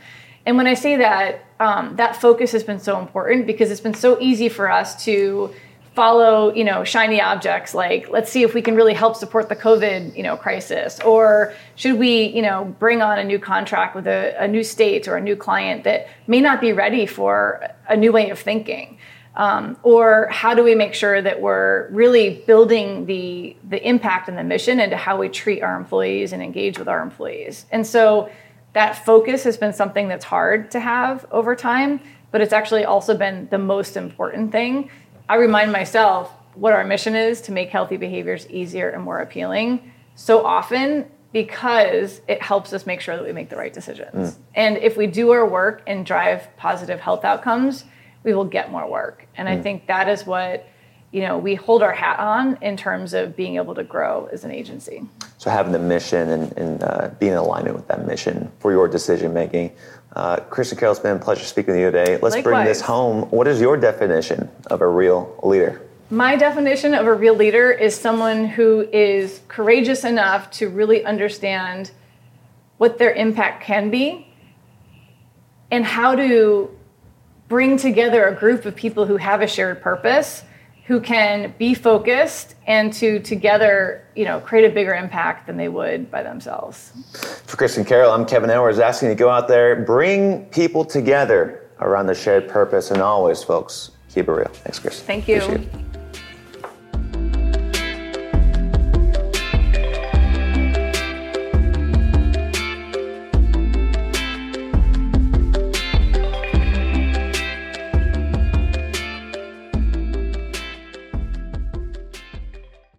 And 0.48 0.56
when 0.56 0.66
I 0.66 0.72
say 0.72 0.96
that, 0.96 1.44
um, 1.60 1.96
that 1.96 2.16
focus 2.16 2.52
has 2.52 2.64
been 2.64 2.80
so 2.80 2.98
important 2.98 3.46
because 3.46 3.70
it's 3.70 3.82
been 3.82 3.92
so 3.92 4.18
easy 4.18 4.48
for 4.48 4.72
us 4.72 5.04
to 5.04 5.54
follow, 5.94 6.54
you 6.54 6.64
know, 6.64 6.84
shiny 6.84 7.20
objects 7.20 7.74
like 7.74 8.08
let's 8.08 8.32
see 8.32 8.44
if 8.44 8.54
we 8.54 8.62
can 8.62 8.74
really 8.74 8.94
help 8.94 9.14
support 9.14 9.50
the 9.50 9.56
COVID, 9.56 10.16
you 10.16 10.22
know, 10.22 10.38
crisis, 10.38 11.00
or 11.00 11.52
should 11.74 11.98
we, 11.98 12.28
you 12.28 12.40
know, 12.40 12.74
bring 12.78 13.02
on 13.02 13.18
a 13.18 13.24
new 13.24 13.38
contract 13.38 13.94
with 13.94 14.06
a, 14.06 14.34
a 14.42 14.48
new 14.48 14.64
state 14.64 15.06
or 15.06 15.18
a 15.18 15.20
new 15.20 15.36
client 15.36 15.84
that 15.84 16.08
may 16.26 16.40
not 16.40 16.62
be 16.62 16.72
ready 16.72 17.04
for 17.04 17.68
a 17.86 17.96
new 17.96 18.10
way 18.10 18.30
of 18.30 18.38
thinking. 18.38 18.96
Um, 19.36 19.76
or 19.82 20.28
how 20.30 20.54
do 20.54 20.64
we 20.64 20.74
make 20.74 20.94
sure 20.94 21.20
that 21.20 21.42
we're 21.42 21.90
really 21.90 22.42
building 22.46 23.04
the 23.04 23.54
the 23.68 23.86
impact 23.86 24.30
and 24.30 24.38
the 24.38 24.44
mission 24.44 24.80
into 24.80 24.96
how 24.96 25.18
we 25.18 25.28
treat 25.28 25.62
our 25.62 25.76
employees 25.76 26.32
and 26.32 26.42
engage 26.42 26.78
with 26.78 26.88
our 26.88 27.02
employees 27.02 27.66
and 27.70 27.86
so 27.86 28.30
that 28.72 29.04
focus 29.04 29.44
has 29.44 29.56
been 29.56 29.72
something 29.72 30.08
that's 30.08 30.24
hard 30.24 30.70
to 30.72 30.80
have 30.80 31.26
over 31.30 31.54
time, 31.56 32.00
but 32.30 32.40
it's 32.40 32.52
actually 32.52 32.84
also 32.84 33.16
been 33.16 33.48
the 33.50 33.58
most 33.58 33.96
important 33.96 34.52
thing. 34.52 34.90
I 35.28 35.36
remind 35.36 35.72
myself 35.72 36.32
what 36.54 36.72
our 36.72 36.84
mission 36.84 37.14
is 37.14 37.40
to 37.42 37.52
make 37.52 37.70
healthy 37.70 37.96
behaviors 37.96 38.48
easier 38.50 38.90
and 38.90 39.02
more 39.02 39.20
appealing 39.20 39.92
so 40.14 40.44
often 40.44 41.06
because 41.32 42.20
it 42.26 42.42
helps 42.42 42.72
us 42.72 42.86
make 42.86 43.00
sure 43.00 43.16
that 43.16 43.24
we 43.24 43.32
make 43.32 43.50
the 43.50 43.56
right 43.56 43.72
decisions. 43.72 44.32
Mm. 44.32 44.36
And 44.54 44.76
if 44.78 44.96
we 44.96 45.06
do 45.06 45.30
our 45.30 45.46
work 45.46 45.82
and 45.86 46.04
drive 46.04 46.48
positive 46.56 47.00
health 47.00 47.24
outcomes, 47.24 47.84
we 48.24 48.34
will 48.34 48.46
get 48.46 48.72
more 48.72 48.90
work. 48.90 49.26
And 49.36 49.46
mm. 49.46 49.52
I 49.52 49.62
think 49.62 49.86
that 49.86 50.08
is 50.08 50.26
what 50.26 50.66
you 51.10 51.22
know 51.22 51.38
we 51.38 51.54
hold 51.54 51.82
our 51.82 51.92
hat 51.92 52.18
on 52.18 52.58
in 52.62 52.76
terms 52.76 53.14
of 53.14 53.34
being 53.36 53.56
able 53.56 53.74
to 53.74 53.84
grow 53.84 54.28
as 54.32 54.44
an 54.44 54.50
agency. 54.50 55.02
So 55.38 55.50
having 55.50 55.72
the 55.72 55.78
mission 55.78 56.28
and, 56.28 56.58
and 56.58 56.82
uh, 56.82 57.10
being 57.18 57.32
in 57.32 57.38
alignment 57.38 57.76
with 57.76 57.88
that 57.88 58.06
mission 58.06 58.50
for 58.60 58.72
your 58.72 58.88
decision 58.88 59.32
making 59.32 59.72
uh, 60.14 60.36
kristen 60.36 60.78
carroll 60.78 60.92
it's 60.92 61.00
been 61.00 61.16
a 61.16 61.20
pleasure 61.20 61.44
speaking 61.44 61.74
with 61.74 61.80
you 61.82 61.90
today. 61.90 62.18
Let's 62.20 62.34
Likewise. 62.34 62.42
bring 62.42 62.64
this 62.64 62.80
home. 62.80 63.22
What 63.30 63.46
is 63.46 63.60
your 63.60 63.76
definition 63.76 64.50
of 64.66 64.80
a 64.80 64.88
real 64.88 65.38
leader? 65.42 65.82
My 66.10 66.36
definition 66.36 66.94
of 66.94 67.06
a 67.06 67.12
real 67.12 67.34
leader 67.34 67.70
is 67.70 67.94
someone 67.94 68.46
who 68.46 68.88
is 68.92 69.42
courageous 69.48 70.04
enough 70.04 70.50
to 70.52 70.68
really 70.70 71.04
understand 71.04 71.90
what 72.78 72.96
their 72.96 73.12
impact 73.12 73.62
can 73.62 73.90
be 73.90 74.26
and 75.70 75.84
how 75.84 76.14
to 76.14 76.74
bring 77.48 77.76
together 77.76 78.26
a 78.26 78.34
group 78.34 78.64
of 78.64 78.74
people 78.74 79.04
who 79.04 79.18
have 79.18 79.42
a 79.42 79.46
shared 79.46 79.82
purpose 79.82 80.44
who 80.88 81.00
can 81.00 81.54
be 81.58 81.74
focused 81.74 82.54
and 82.66 82.94
to 82.94 83.20
together, 83.20 84.02
you 84.16 84.24
know, 84.24 84.40
create 84.40 84.64
a 84.64 84.74
bigger 84.74 84.94
impact 84.94 85.46
than 85.46 85.58
they 85.58 85.68
would 85.68 86.10
by 86.10 86.22
themselves. 86.22 86.92
For 87.44 87.58
Kristen 87.58 87.84
Carroll, 87.84 88.10
I'm 88.10 88.24
Kevin 88.24 88.48
Edwards 88.48 88.78
asking 88.78 89.10
you 89.10 89.14
to 89.14 89.18
go 89.18 89.28
out 89.28 89.48
there, 89.48 89.76
bring 89.76 90.46
people 90.46 90.86
together 90.86 91.68
around 91.80 92.06
the 92.06 92.14
shared 92.14 92.48
purpose, 92.48 92.90
and 92.90 93.02
always, 93.02 93.42
folks, 93.42 93.90
keep 94.08 94.28
it 94.28 94.32
real. 94.32 94.48
Thanks, 94.48 94.78
Chris. 94.78 95.02
Thank 95.02 95.28
you. 95.28 95.68